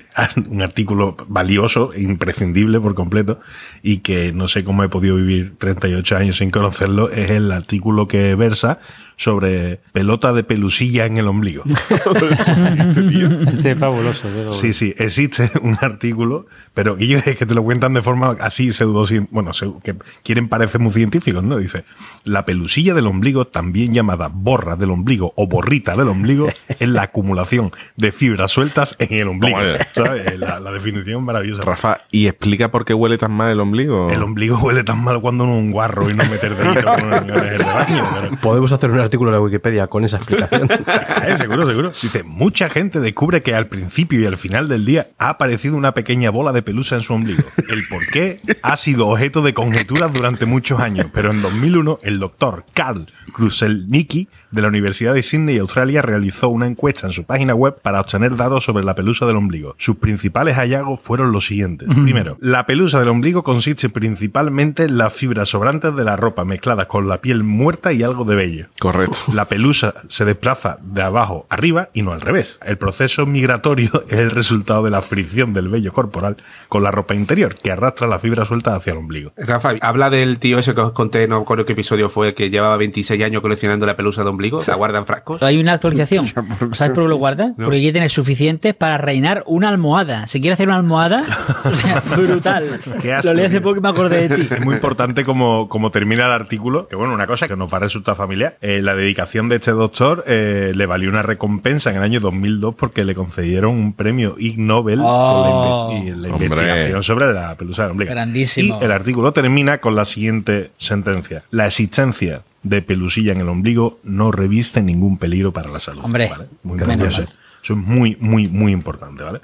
[0.50, 3.40] un artículo valioso, imprescindible por completo,
[3.82, 8.08] y que no sé cómo he podido vivir 38 años sin conocerlo, es el artículo
[8.08, 8.78] que versa
[9.20, 11.62] sobre pelota de pelusilla en el ombligo.
[13.52, 14.26] Ese es fabuloso.
[14.34, 18.00] pero- Sí, sí, existe un artículo, pero que ellos es que te lo cuentan de
[18.00, 19.50] forma así pseudo, bueno,
[19.82, 19.94] que
[20.24, 21.58] quieren parecer muy científicos, ¿no?
[21.58, 21.84] Dice,
[22.24, 26.48] la pelusilla del ombligo, también llamada borra del ombligo o borrita del ombligo,
[26.78, 29.58] es la acumulación de fibras sueltas en el ombligo.
[29.92, 30.38] ¿Sabes?
[30.38, 31.62] La, la definición maravillosa.
[31.62, 34.10] Rafa, ¿y explica por qué huele tan mal el ombligo?
[34.10, 37.12] El ombligo huele tan mal cuando uno es un guarro y no meter dedito en
[37.12, 38.08] el en el baño.
[38.14, 40.68] pero- Podemos hacer un artículo en la Wikipedia con esa explicación.
[41.20, 41.90] Eh, seguro, seguro.
[41.90, 45.92] Dice, mucha gente descubre que al principio y al final del día ha aparecido una
[45.92, 47.42] pequeña bola de pelusa en su ombligo.
[47.68, 52.18] El por qué ha sido objeto de conjeturas durante muchos años, pero en 2001 el
[52.18, 57.54] doctor Carl Kruselnicki de la Universidad de Sydney, Australia, realizó una encuesta en su página
[57.54, 59.74] web para obtener datos sobre la pelusa del ombligo.
[59.78, 61.88] Sus principales hallazgos fueron los siguientes.
[61.88, 66.86] Primero, la pelusa del ombligo consiste principalmente en las fibras sobrantes de la ropa mezcladas
[66.86, 68.66] con la piel muerta y algo de vello.
[68.78, 68.99] Correcto.
[69.32, 72.58] La pelusa se desplaza de abajo arriba y no al revés.
[72.64, 76.36] El proceso migratorio es el resultado de la fricción del vello corporal
[76.68, 79.32] con la ropa interior, que arrastra la fibra suelta hacia el ombligo.
[79.36, 82.76] Rafa, habla del tío ese que os conté, no recuerdo qué episodio fue, que llevaba
[82.76, 84.60] 26 años coleccionando la pelusa de ombligo.
[84.66, 85.42] ¿La guarda en frascos?
[85.42, 86.26] Hay una actualización.
[86.72, 87.48] ¿Sabes por qué lo guarda?
[87.56, 87.64] No.
[87.64, 90.26] Porque ya tiene suficientes para reinar una almohada.
[90.26, 91.24] Si quiere hacer una almohada,
[91.64, 92.80] o sea, brutal.
[93.00, 94.48] Qué asco, lo leí hace poco y me acordé de ti.
[94.50, 97.78] Es muy importante como, como termina el artículo, que bueno, una cosa que nos va
[97.78, 101.96] a resultar familiar, eh, la dedicación de este doctor eh, le valió una recompensa en
[101.96, 105.88] el año 2002 porque le concedieron un premio Ig Nobel Oh.
[105.88, 108.10] por la, inve- y la investigación sobre la pelusa del ombligo.
[108.12, 108.78] Grandísimo.
[108.80, 111.42] Y el artículo termina con la siguiente sentencia.
[111.50, 116.02] La existencia de pelusilla en el ombligo no reviste ningún peligro para la salud.
[116.04, 116.30] Hombre,
[116.62, 117.22] Muy grandioso.
[117.62, 119.40] Eso es muy, muy, muy importante, ¿vale?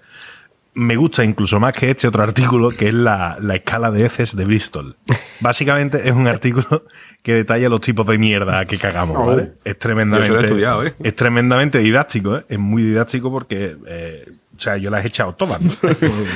[0.77, 4.37] Me gusta incluso más que este otro artículo, que es la, la escala de heces
[4.37, 4.95] de Bristol.
[5.41, 6.85] Básicamente es un artículo
[7.23, 9.53] que detalla los tipos de mierda que cagamos, ¿vale?
[9.55, 9.61] Oh.
[9.65, 10.95] Es tremendamente, eso lo he estudiado, ¿eh?
[11.03, 12.45] es tremendamente didáctico, ¿eh?
[12.51, 15.61] Es muy didáctico porque, eh, o sea, yo las he echado todas.
[15.63, 15.71] ¿no?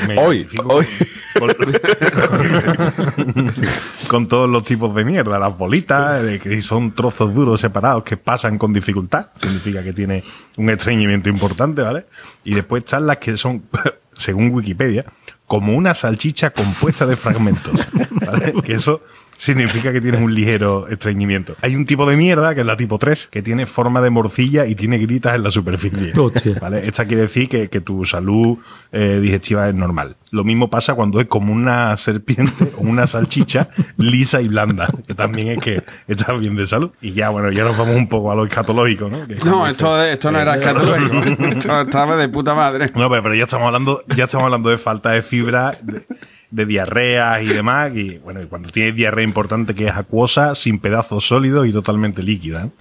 [0.08, 0.86] Me Hoy, hoy.
[1.38, 1.54] con,
[4.08, 5.38] con todos los tipos de mierda.
[5.38, 9.28] Las bolitas, de que son trozos duros separados que pasan con dificultad.
[9.36, 10.24] Significa que tiene
[10.56, 12.06] un estreñimiento importante, ¿vale?
[12.42, 13.64] Y después están las que son,
[14.20, 15.04] según Wikipedia,
[15.46, 17.86] como una salchicha compuesta de fragmentos.
[18.10, 18.54] ¿vale?
[18.62, 19.02] Que eso
[19.40, 21.56] significa que tienes un ligero estreñimiento.
[21.62, 24.66] Hay un tipo de mierda, que es la tipo 3, que tiene forma de morcilla
[24.66, 26.12] y tiene gritas en la superficie.
[26.14, 26.58] Hostia.
[26.60, 26.86] ¿Vale?
[26.86, 28.58] Esta quiere decir que, que tu salud
[28.92, 30.16] eh, digestiva es normal.
[30.30, 35.14] Lo mismo pasa cuando es como una serpiente o una salchicha lisa y blanda, que
[35.14, 36.90] también es que está bien de salud.
[37.00, 39.26] Y ya, bueno, ya nos vamos un poco a lo escatológico, ¿no?
[39.26, 41.44] Que No, esto, esto no era escatológico.
[41.46, 42.88] esto estaba de puta madre.
[42.94, 46.02] no, pero, pero ya estamos hablando, ya estamos hablando de falta de fibra, de,
[46.50, 47.92] de diarreas y demás.
[47.94, 52.22] Y bueno, y cuando tienes diarrea importante que es acuosa, sin pedazos sólidos y totalmente
[52.22, 52.64] líquida.
[52.64, 52.72] ¿no?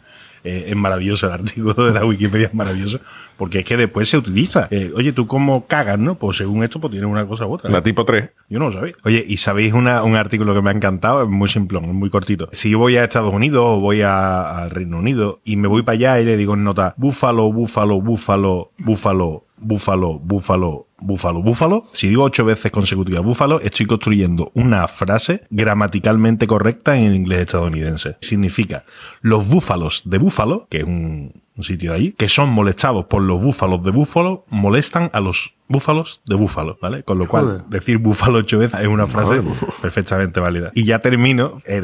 [0.45, 3.01] Eh, es maravilloso el artículo de la Wikipedia, es maravilloso,
[3.36, 4.70] porque es que después se utiliza.
[4.72, 6.15] Eh, oye, ¿tú cómo cagas, no?
[6.15, 7.70] Pues según esto, pues tienes una cosa u otra.
[7.70, 8.30] La tipo 3.
[8.49, 8.93] Yo no lo sabía.
[9.03, 11.24] Oye, ¿y sabéis una- un artículo que me ha encantado?
[11.24, 12.47] Es muy simplón, es muy cortito.
[12.53, 15.84] Si yo voy a Estados Unidos o voy a- al Reino Unido y me voy
[15.84, 21.86] para allá y le digo en nota, búfalo, búfalo, búfalo, búfalo, búfalo, búfalo, búfalo, búfalo.
[21.93, 28.18] Si digo ocho veces consecutivas búfalo, estoy construyendo una frase gramaticalmente correcta en inglés estadounidense.
[28.22, 28.86] Significa,
[29.22, 33.84] los búfalos de búfalo, que es un, sitio ahí, que son molestados por los búfalos
[33.84, 37.03] de búfalo, molestan a los búfalos de búfalo, ¿vale?
[37.03, 37.61] Con lo cual, Joder.
[37.70, 39.41] decir búfalo ocho veces es una frase
[39.82, 40.72] perfectamente válida.
[40.74, 41.80] Y ya termino, eh,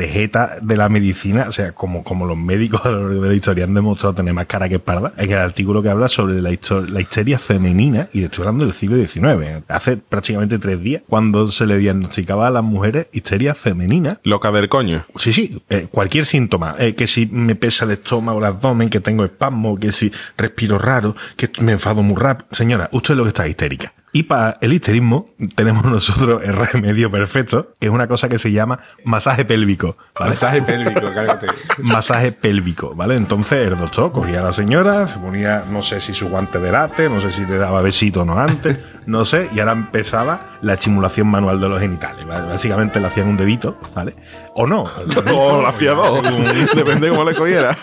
[0.62, 3.64] de la medicina, o sea, como, como los médicos a lo largo de la historia
[3.64, 6.50] han demostrado tener más cara que parda, en el artículo que habla sobre la,
[6.88, 11.66] la histeria femenina, y estoy hablando del siglo XIX, hace prácticamente tres días, cuando se
[11.66, 15.06] le diagnosticaba a las mujeres histeria femenina, Loca del coño.
[15.16, 19.00] Sí, sí, eh, cualquier síntoma, eh, que si me pesa el estómago, el abdomen, que
[19.00, 22.48] tengo espasmo, que si respiro raro, que me enfado muy rápido.
[22.52, 23.44] Señora, usted es lo que está
[23.76, 24.05] América.
[24.16, 28.50] Y para el histerismo tenemos nosotros el remedio perfecto, que es una cosa que se
[28.50, 29.98] llama masaje pélvico.
[30.18, 30.30] ¿vale?
[30.30, 31.48] Masaje pélvico, cárgate.
[31.80, 33.18] masaje pélvico, ¿vale?
[33.18, 36.72] Entonces el doctor cogía a la señora, se ponía, no sé si su guante de
[36.72, 40.60] late, no sé si le daba besito o no antes, no sé, y ahora empezaba
[40.62, 42.26] la estimulación manual de los genitales.
[42.26, 42.48] ¿vale?
[42.48, 44.16] Básicamente le hacían un dedito, ¿vale?
[44.54, 44.86] O no.
[45.38, 46.24] O la hacía dos.
[46.76, 47.78] Depende de cómo le cogiera.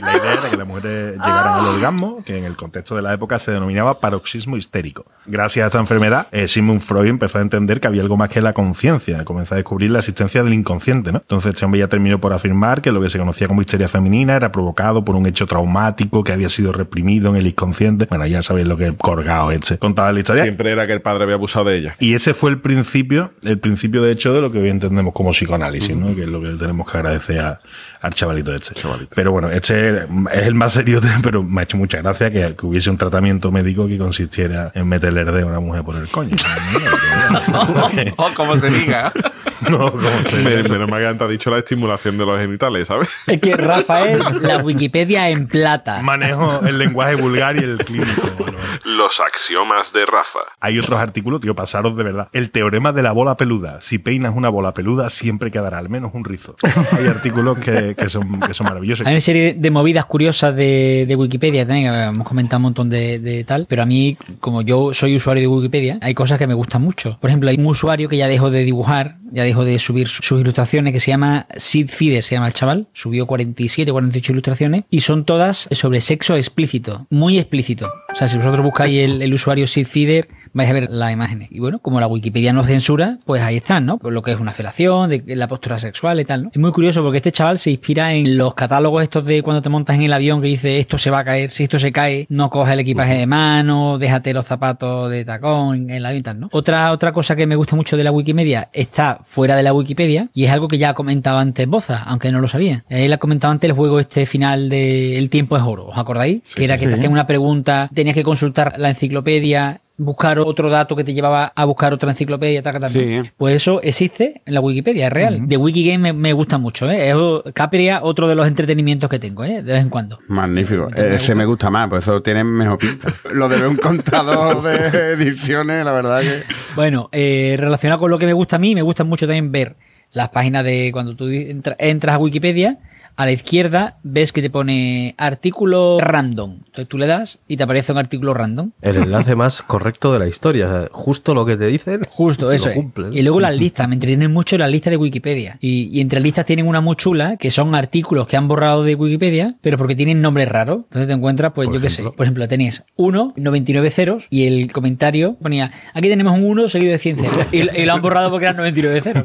[0.00, 3.12] La idea era que las mujeres llegaran al orgasmo, que en el contexto de la
[3.12, 5.06] época se denominaba paroxismo histérico.
[5.26, 8.40] Gracias a esta enfermedad, eh, Sigmund Freud empezó a entender que había algo más que
[8.42, 11.18] la conciencia, comenzó a descubrir la existencia del inconsciente, ¿no?
[11.18, 14.36] Entonces este hombre ya terminó por afirmar que lo que se conocía como histeria femenina
[14.36, 18.06] era provocado por un hecho traumático que había sido reprimido en el inconsciente.
[18.08, 20.42] Bueno, ya sabéis lo que el colgado este contaba la historia.
[20.42, 21.96] Siempre era que el padre había abusado de ella.
[21.98, 25.30] Y ese fue el principio, el principio de hecho de lo que hoy entendemos como
[25.30, 26.14] psicoanálisis, ¿no?
[26.14, 27.60] Que es lo que tenemos que agradecer a-
[28.02, 28.74] al chavalito este.
[29.14, 32.66] Pero bueno, este es el más serio, pero me ha hecho mucha gracia que, que
[32.66, 36.36] hubiese un tratamiento médico que consistiera en meterle a una mujer por el coño.
[38.16, 39.12] o como se diga.
[39.70, 42.88] no, como se Me- Menos mal que antes ha dicho la estimulación de los genitales,
[42.88, 43.08] ¿sabes?
[43.26, 46.00] Es que Rafa es la Wikipedia en plata.
[46.02, 48.22] Manejo el lenguaje vulgar y el clínico.
[48.38, 48.58] bueno.
[48.84, 50.40] Los axiomas de Rafa.
[50.60, 52.28] Hay otros artículos, tío, pasaros de verdad.
[52.32, 53.80] El teorema de la bola peluda.
[53.80, 56.54] Si peinas una bola peluda, siempre quedará al menos un rizo.
[56.96, 59.06] Hay artículos que, que son, que son maravillosos.
[59.06, 62.88] Hay una serie de movidas curiosas de, de Wikipedia también, que hemos comentado un montón
[62.90, 66.46] de, de tal, pero a mí, como yo soy usuario de Wikipedia, hay cosas que
[66.46, 67.18] me gustan mucho.
[67.20, 70.22] Por ejemplo, hay un usuario que ya dejó de dibujar, ya dejó de subir su-
[70.22, 74.84] sus ilustraciones, que se llama Sid Fider, se llama el chaval, subió 47, 48 ilustraciones,
[74.90, 77.90] y son todas sobre sexo explícito, muy explícito.
[78.12, 81.48] O sea, si vosotros buscáis el, el usuario Sid Fider, vais a ver las imágenes.
[81.50, 83.98] Y bueno, como la Wikipedia no censura, pues ahí están, ¿no?
[84.02, 86.50] Lo que es una felación, de la postura sexual y tal, ¿no?
[86.52, 89.68] Es muy curioso porque este chaval se inspira en los catálogos estos de cuando te
[89.68, 92.26] montas en el avión que dice esto se va a caer, si esto se cae,
[92.28, 96.22] no coges el equipaje de mano, déjate los zapatos de tacón en el avión y
[96.22, 96.48] tal, ¿no?
[96.52, 100.28] Otra, otra cosa que me gusta mucho de la Wikimedia está fuera de la Wikipedia
[100.34, 102.84] y es algo que ya comentaba antes Boza, aunque no lo sabía.
[102.88, 106.54] Él ha comentado antes el juego este final de El tiempo es oro, ¿os acordáis?
[106.54, 106.98] que era que te sí.
[106.98, 111.64] hacían una pregunta, tenías que consultar la enciclopedia, buscar otro dato que te llevaba a
[111.64, 112.92] buscar otra enciclopedia, taca, taca.
[112.92, 113.20] Sí.
[113.36, 115.46] Pues eso existe en la Wikipedia, es real.
[115.46, 117.10] De Wikigame me, me gusta mucho, ¿eh?
[117.10, 119.62] Es Capria, otro de los entretenimientos que tengo, ¿eh?
[119.62, 120.18] De vez en cuando.
[120.28, 120.82] Magnífico.
[120.82, 121.06] Me gusta.
[121.14, 123.12] Ese me gusta más, pues eso tiene mejor pinta.
[123.32, 126.42] Lo de ver un contador de ediciones, la verdad que.
[126.74, 129.76] Bueno, eh, relacionado con lo que me gusta a mí, me gusta mucho también ver
[130.12, 132.78] las páginas de cuando tú entra- entras a Wikipedia,
[133.16, 136.52] a la izquierda ves que te pone artículo random.
[136.66, 138.70] Entonces tú le das y te aparece un artículo random.
[138.80, 140.88] El enlace más correcto de la historia.
[140.90, 142.02] justo lo que te dicen.
[142.08, 142.76] Justo, eso lo es.
[142.76, 143.12] cumplen.
[143.12, 145.58] Y luego las listas, me entretienen mucho las listas de Wikipedia.
[145.60, 148.82] Y, y entre las listas tienen una muy chula, que son artículos que han borrado
[148.84, 150.78] de Wikipedia, pero porque tienen nombres raros.
[150.84, 151.94] Entonces te encuentras, pues Por yo qué sé.
[152.00, 152.16] ejemplo.
[152.16, 156.92] Por ejemplo, tenías 1, 99 ceros, y el comentario ponía, aquí tenemos un 1 seguido
[156.92, 157.46] de 100 ceros.
[157.52, 159.24] Y, y lo han borrado porque eran 99 ceros.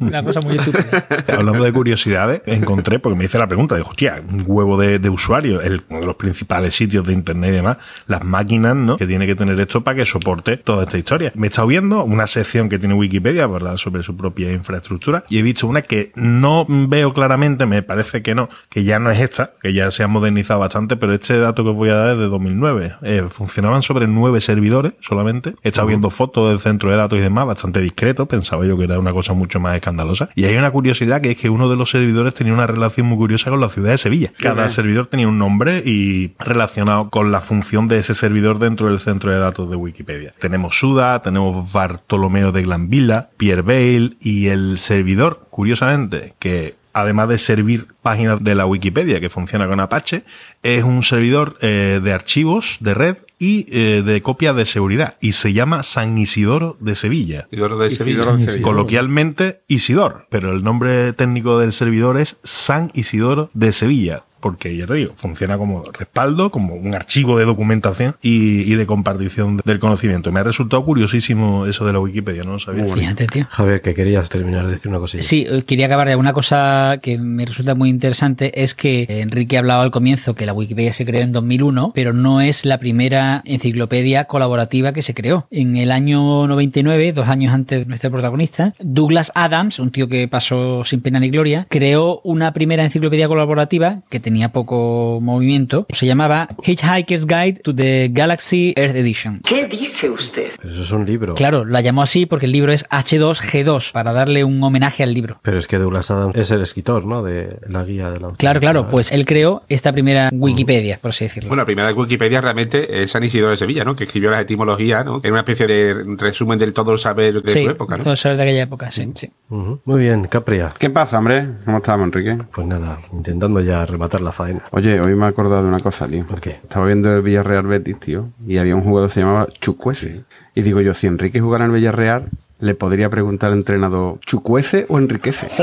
[0.00, 1.04] Una cosa muy estúpida.
[1.28, 5.08] Hablando de curiosidades, encontré, porque me hice la pregunta, dijo, hostia, un huevo de, de
[5.08, 8.98] usuarios, el, uno de los principales sitios de internet y demás, las máquinas, ¿no?
[8.98, 11.32] Que tiene que tener esto para que soporte toda esta historia.
[11.34, 13.78] Me he estado viendo una sección que tiene Wikipedia, ¿verdad?
[13.78, 18.34] Sobre su propia infraestructura, y he visto una que no veo claramente, me parece que
[18.34, 21.64] no, que ya no es esta, que ya se ha modernizado bastante, pero este dato
[21.64, 22.96] que os voy a dar es de 2009.
[23.00, 25.54] Eh, funcionaban sobre nueve servidores solamente.
[25.62, 28.84] He estado viendo fotos del centro de datos y demás, bastante discreto, pensaba yo que
[28.84, 30.28] era una cosa mucho más escandalosa.
[30.34, 33.16] Y hay una curiosidad que es que uno de los servidores tenía una relación muy
[33.16, 34.32] curiosa con la ciudad de Sevilla.
[34.38, 34.70] Cada bien.
[34.70, 39.30] servidor tenía un nombre y relacionado con la función de ese servidor dentro del centro
[39.30, 40.34] de datos de Wikipedia.
[40.38, 47.38] Tenemos Suda, tenemos Bartolomeo de Glanvilla, Pierre Bale y el servidor, curiosamente, que además de
[47.38, 50.24] servir páginas de la Wikipedia que funciona con Apache,
[50.62, 55.32] es un servidor eh, de archivos de red y eh, de copias de seguridad y
[55.32, 57.46] se llama San Isidoro de Sevilla.
[57.50, 58.18] Isidoro de Sevilla.
[58.18, 58.62] Isidoro de Sevilla.
[58.62, 64.24] Coloquialmente Isidor, pero el nombre técnico del servidor es San Isidoro de Sevilla.
[64.40, 68.86] Porque ya te digo, funciona como respaldo, como un archivo de documentación y, y de
[68.86, 70.32] compartición del conocimiento.
[70.32, 72.84] Me ha resultado curiosísimo eso de la Wikipedia, no lo sabía.
[72.92, 73.46] Fíjate, tío.
[73.48, 75.22] Javier, que querías terminar de decir una cosilla.
[75.22, 79.58] Sí, eh, quería acabar de una cosa que me resulta muy interesante es que Enrique
[79.58, 83.42] hablaba al comienzo que la Wikipedia se creó en 2001, pero no es la primera
[83.44, 85.46] enciclopedia colaborativa que se creó.
[85.50, 90.28] En el año 99, dos años antes de nuestro protagonista, Douglas Adams, un tío que
[90.28, 95.86] pasó sin pena ni gloria, creó una primera enciclopedia colaborativa que tenía poco movimiento.
[95.88, 99.40] Se llamaba Hitchhiker's Guide to the Galaxy Earth Edition.
[99.48, 100.50] ¿Qué dice usted?
[100.60, 101.34] Pero eso es un libro.
[101.34, 105.40] Claro, la llamó así porque el libro es H2G2 para darle un homenaje al libro.
[105.40, 107.22] Pero es que Douglas Adams es el escritor, ¿no?
[107.22, 111.24] De la guía de la Claro, claro, pues él creó esta primera Wikipedia, por así
[111.24, 111.48] decirlo.
[111.48, 113.96] Bueno, la primera Wikipedia realmente es San Isidoro de Sevilla, ¿no?
[113.96, 115.22] Que escribió las etimologías, ¿no?
[115.22, 118.04] Que era una especie de resumen del todo el saber de sí, su época, ¿no?
[118.04, 119.30] todo saber de aquella época, sí, sí.
[119.48, 120.74] Muy bien, Capria.
[120.78, 121.48] ¿Qué pasa, hombre?
[121.64, 122.36] ¿Cómo estamos, Enrique?
[122.52, 124.62] Pues nada, intentando ya rematar la faena.
[124.72, 126.26] Oye, hoy me he acordado de una cosa, tío.
[126.26, 126.50] ¿Por qué?
[126.50, 130.24] Estaba viendo el Villarreal Betis, tío, y había un jugador que se llamaba Chucuese.
[130.54, 132.28] Y digo yo, si Enrique jugara en el Villarreal,
[132.60, 135.48] le podría preguntar al entrenador, ¿Chucuece o Enriquece?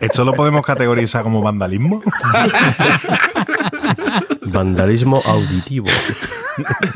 [0.00, 2.02] ¿Esto lo podemos categorizar como vandalismo?
[4.46, 5.86] Vandalismo auditivo.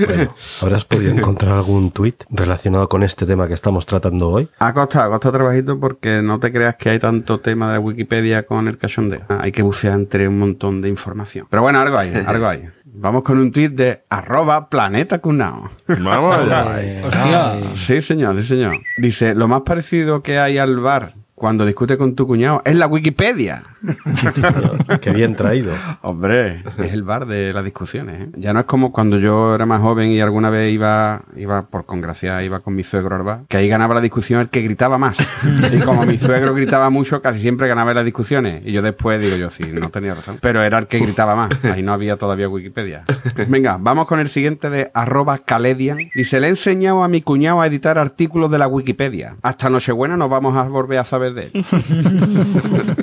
[0.07, 4.51] Bueno, ¿habrás podido encontrar algún tuit relacionado con este tema que estamos tratando hoy?
[4.59, 8.45] Ha costado, ha costado trabajito porque no te creas que hay tanto tema de Wikipedia
[8.45, 9.23] con el cachondeo.
[9.29, 11.47] Ah, Hay que bucear entre un montón de información.
[11.49, 12.69] Pero bueno, algo hay, algo hay.
[12.85, 15.71] Vamos con un tuit de arroba planeta cunao.
[15.87, 16.79] Vamos allá.
[17.07, 17.59] Hostia.
[17.77, 18.77] Sí, señor, sí, señor.
[18.99, 22.87] Dice, lo más parecido que hay al bar cuando discute con tu cuñado es la
[22.87, 23.63] Wikipedia.
[25.03, 25.75] Qué bien traído.
[26.01, 28.23] Hombre, es el bar de las discusiones.
[28.23, 28.29] ¿eh?
[28.39, 31.85] Ya no es como cuando yo era más joven y alguna vez iba, iba por
[31.85, 34.99] congracia, iba con mi suegro al bar, que ahí ganaba la discusión el que gritaba
[34.99, 35.19] más.
[35.73, 38.63] Y como mi suegro gritaba mucho, casi siempre ganaba las discusiones.
[38.65, 40.39] Y yo después digo yo, sí, no tenía razón.
[40.41, 41.53] Pero era el que gritaba más.
[41.65, 43.05] Ahí no había todavía Wikipedia.
[43.49, 45.99] Venga, vamos con el siguiente de arroba caledian.
[46.15, 49.37] Dice, le he enseñado a mi cuñado a editar artículos de la Wikipedia.
[49.43, 51.65] Hasta Nochebuena nos vamos a volver a saber de él.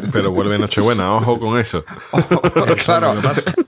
[0.12, 1.84] Pero vuelve Nochebuena, ojo con eso.
[2.86, 3.16] claro.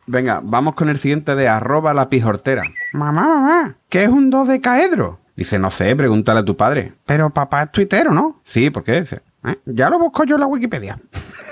[0.08, 2.64] Venga, vamos con el siguiente de arroba la pijortera.
[2.93, 5.20] Mamá, mamá, ¿qué es un 2 de caedro?
[5.36, 6.93] Dice, no sé, pregúntale a tu padre.
[7.06, 8.39] Pero papá es tuitero, ¿no?
[8.45, 9.01] Sí, ¿por qué?
[9.01, 10.97] Dice, "Eh, ya lo busco yo en la Wikipedia.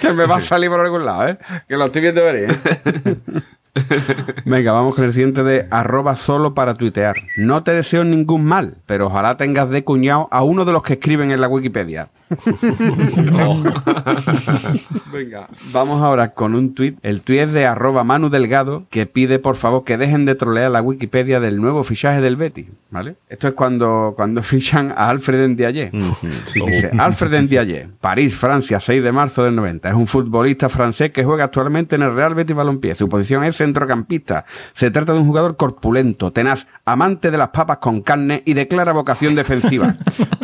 [0.00, 1.38] que me va a salir por algún lado, ¿eh?
[1.68, 2.50] Que lo estoy viendo venir.
[2.50, 3.16] ¿eh?
[4.44, 7.16] Venga, vamos con el siguiente de arroba solo para tuitear.
[7.36, 10.94] No te deseo ningún mal, pero ojalá tengas de cuñado a uno de los que
[10.94, 12.08] escriben en la Wikipedia.
[15.12, 16.98] Venga, vamos ahora con un tuit.
[17.02, 20.70] El tuit es de arroba Manu Delgado que pide por favor que dejen de trolear
[20.70, 23.16] la Wikipedia del nuevo fichaje del Betis, ¿vale?
[23.28, 25.90] Esto es cuando, cuando fichan a Alfred Ndiaye.
[26.54, 29.88] Dice, Alfred Ndiaye, París, Francia, 6 de marzo del 90.
[29.88, 32.94] Es un futbolista francés que juega actualmente en el Real Betis Balompié.
[32.94, 34.44] Su posición es centrocampista.
[34.74, 38.68] Se trata de un jugador corpulento, tenaz, amante de las papas con carne y de
[38.68, 39.96] clara vocación defensiva.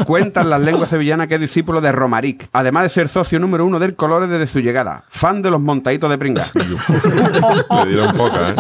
[0.07, 3.79] Cuentan las lenguas sevillanas que es discípulo de Romaric, además de ser socio número uno
[3.79, 5.05] del Colores desde su llegada.
[5.09, 6.47] Fan de los montaditos de pringa.
[6.55, 8.57] Le dieron poca, ¿eh?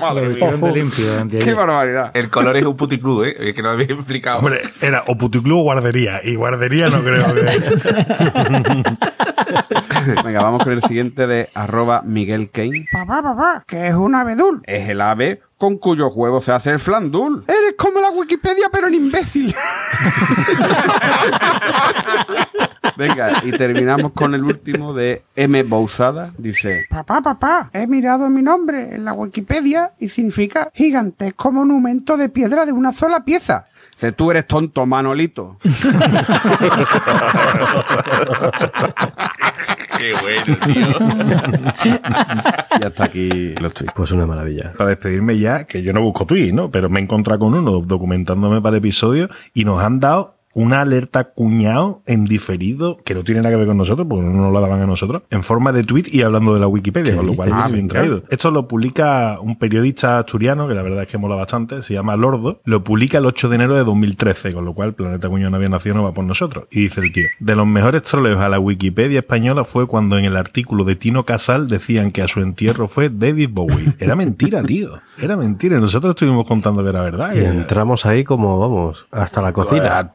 [0.00, 0.72] Madre mía.
[0.72, 1.06] limpio.
[1.38, 2.10] Qué barbaridad.
[2.14, 3.36] El color es un puticlub, ¿eh?
[3.38, 4.38] Es que no lo había explicado.
[4.38, 6.20] Hombre, era o puticlub o guardería.
[6.22, 7.42] Y guardería no creo que.
[10.24, 12.86] Venga, vamos con el siguiente de arroba Miguel Kane.
[12.92, 14.60] Papá, papá, ¿qué es un abedul?
[14.64, 17.44] Es el ave con cuyos huevos se hace el flandul.
[17.46, 19.54] Eres como la Wikipedia, pero en imbécil.
[22.96, 25.62] Venga, y terminamos con el último de M.
[25.64, 26.32] Bousada.
[26.38, 32.28] Dice: Papá, papá, he mirado mi nombre en la Wikipedia y significa gigantesco monumento de
[32.28, 33.66] piedra de una sola pieza.
[33.92, 35.56] Dice, tú eres tonto, Manolito.
[39.98, 40.88] Qué bueno, tío.
[42.80, 43.92] y hasta aquí los tweets.
[43.94, 44.72] Pues una maravilla.
[44.76, 46.70] Para despedirme ya, que yo no busco tweets, ¿no?
[46.70, 50.80] Pero me he encontrado con uno documentándome para el episodio y nos han dado una
[50.80, 54.52] alerta cuñado en diferido que no tiene nada que ver con nosotros, porque no nos
[54.54, 57.26] la daban a nosotros, en forma de tweet y hablando de la Wikipedia, ¿Qué con
[57.26, 57.66] lo cual dices?
[57.66, 58.22] es bien Ah, traído.
[58.30, 62.16] Esto lo publica un periodista asturiano, que la verdad es que mola bastante, se llama
[62.16, 65.56] Lordo, lo publica el 8 de enero de 2013, con lo cual Planeta Cuñado no
[65.58, 66.64] había nacido, no va por nosotros.
[66.70, 70.24] Y dice el tío, de los mejores troleos a la Wikipedia española fue cuando en
[70.24, 73.94] el artículo de Tino Casal decían que a su entierro fue David Bowie.
[73.98, 75.00] Era mentira, tío.
[75.20, 75.78] Era mentira.
[75.80, 77.30] Nosotros estuvimos contando que era verdad.
[77.34, 80.12] Y entramos ahí como, vamos, hasta la cocina.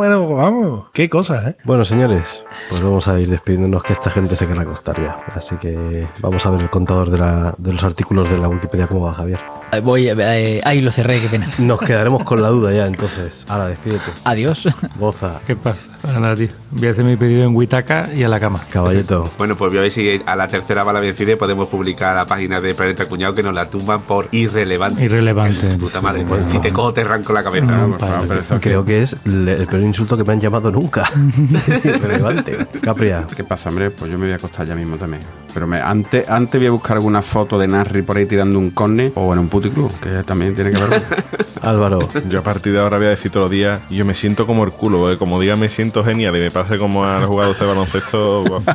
[0.00, 1.56] Pero vamos, qué cosas, ¿eh?
[1.64, 5.18] Bueno, señores, pues vamos a ir despidiéndonos que esta gente se querrá acostar ya.
[5.34, 8.86] Así que vamos a ver el contador de los artículos de la Wikipedia.
[8.86, 9.38] ¿Cómo va, Javier?
[9.76, 11.50] Eh, Voy, eh, ahí lo cerré, qué pena.
[11.58, 13.44] Nos quedaremos con la duda ya, entonces.
[13.48, 14.10] Ahora, despídete.
[14.24, 14.68] Adiós.
[14.98, 15.90] Boza, ¿Qué pasa?
[16.18, 16.48] Nada, tío.
[16.70, 18.60] Voy a hacer mi pedido en Witaka y a la cama.
[18.70, 19.30] caballeto.
[19.38, 22.60] Bueno, pues voy a ver si a la tercera bala vencida podemos publicar la página
[22.60, 25.04] de Planeta Cuñado que nos la tumban por irrelevante.
[25.04, 25.68] Irrelevante.
[25.76, 26.24] Puta madre.
[26.48, 27.66] si te cojo, te arranco la cabeza.
[27.66, 31.08] Mm, Creo que es le- el peor insulto que me han llamado nunca.
[32.02, 32.66] Relevante.
[32.82, 33.90] Capria, ¿Qué pasa, hombre?
[33.90, 35.22] Pues yo me voy a acostar ya mismo también.
[35.56, 38.72] Pero me, antes, antes voy a buscar alguna foto de Narri por ahí tirando un
[38.72, 41.02] corne o en un puticlub, que también tiene que ver.
[41.62, 44.46] Álvaro, Yo a partir de ahora voy a decir todos los días, yo me siento
[44.46, 47.58] como el culo, porque como diga me siento genial y me pase como al jugador
[47.58, 48.74] de baloncesto, cosa.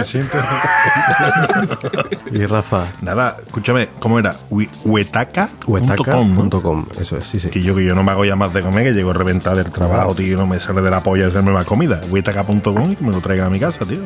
[0.00, 0.36] Me siento-
[2.32, 4.34] y Rafa, Nada, escúchame, ¿cómo era?
[4.50, 6.86] Wi- Huetaca.com.
[7.00, 7.48] Eso es, sí, sí.
[7.50, 9.70] Que yo que yo no me hago ya más de comer, que llego reventado del
[9.70, 12.00] trabajo, tío, no me sale de la polla hacerme más comida.
[12.10, 14.00] Huetaca.com y que me lo traigan a mi casa, tío.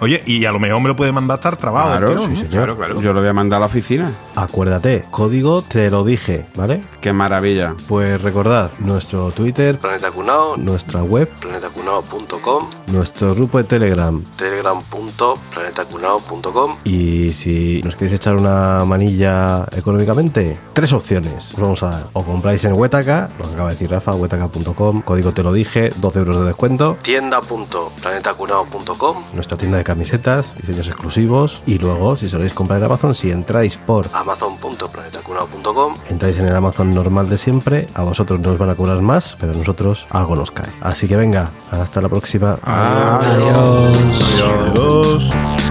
[0.00, 2.36] Oye, y a lo mejor me lo puede mandar estar trabajo, Claro, tío, sí, ¿no?
[2.36, 2.50] señor.
[2.50, 3.00] Claro, claro.
[3.00, 4.10] Yo lo voy a mandar a la oficina.
[4.36, 6.80] Acuérdate, código te lo dije, ¿vale?
[7.00, 7.74] Qué maravilla.
[7.88, 14.22] Pues recordad nuestro Twitter, Planeta Cunao, nuestra web, planetacunao.com, nuestro grupo de Telegram.
[14.36, 16.76] telegram.planetacunao.com.
[16.84, 22.06] Y si nos queréis echar una manilla económicamente, tres opciones os vamos a dar.
[22.12, 25.90] O compráis en Huetaca, lo que acaba de decir Rafa, huetaca.com, código te lo dije,
[25.96, 26.96] 12 euros de descuento.
[27.02, 31.62] tienda.planetacunao.com, Nuestra tienda de camisetas, diseños exclusivos.
[31.66, 35.94] Y luego, si soléis comprar en Amazon, si entráis por amazon.planetacunao.com.
[36.08, 39.52] entráis en el Amazon normal de siempre, a vosotros nos van a cobrar más, pero
[39.52, 40.70] a nosotros algo nos cae.
[40.80, 42.58] Así que venga, hasta la próxima.
[42.62, 43.96] Adiós.
[44.42, 45.67] Adiós.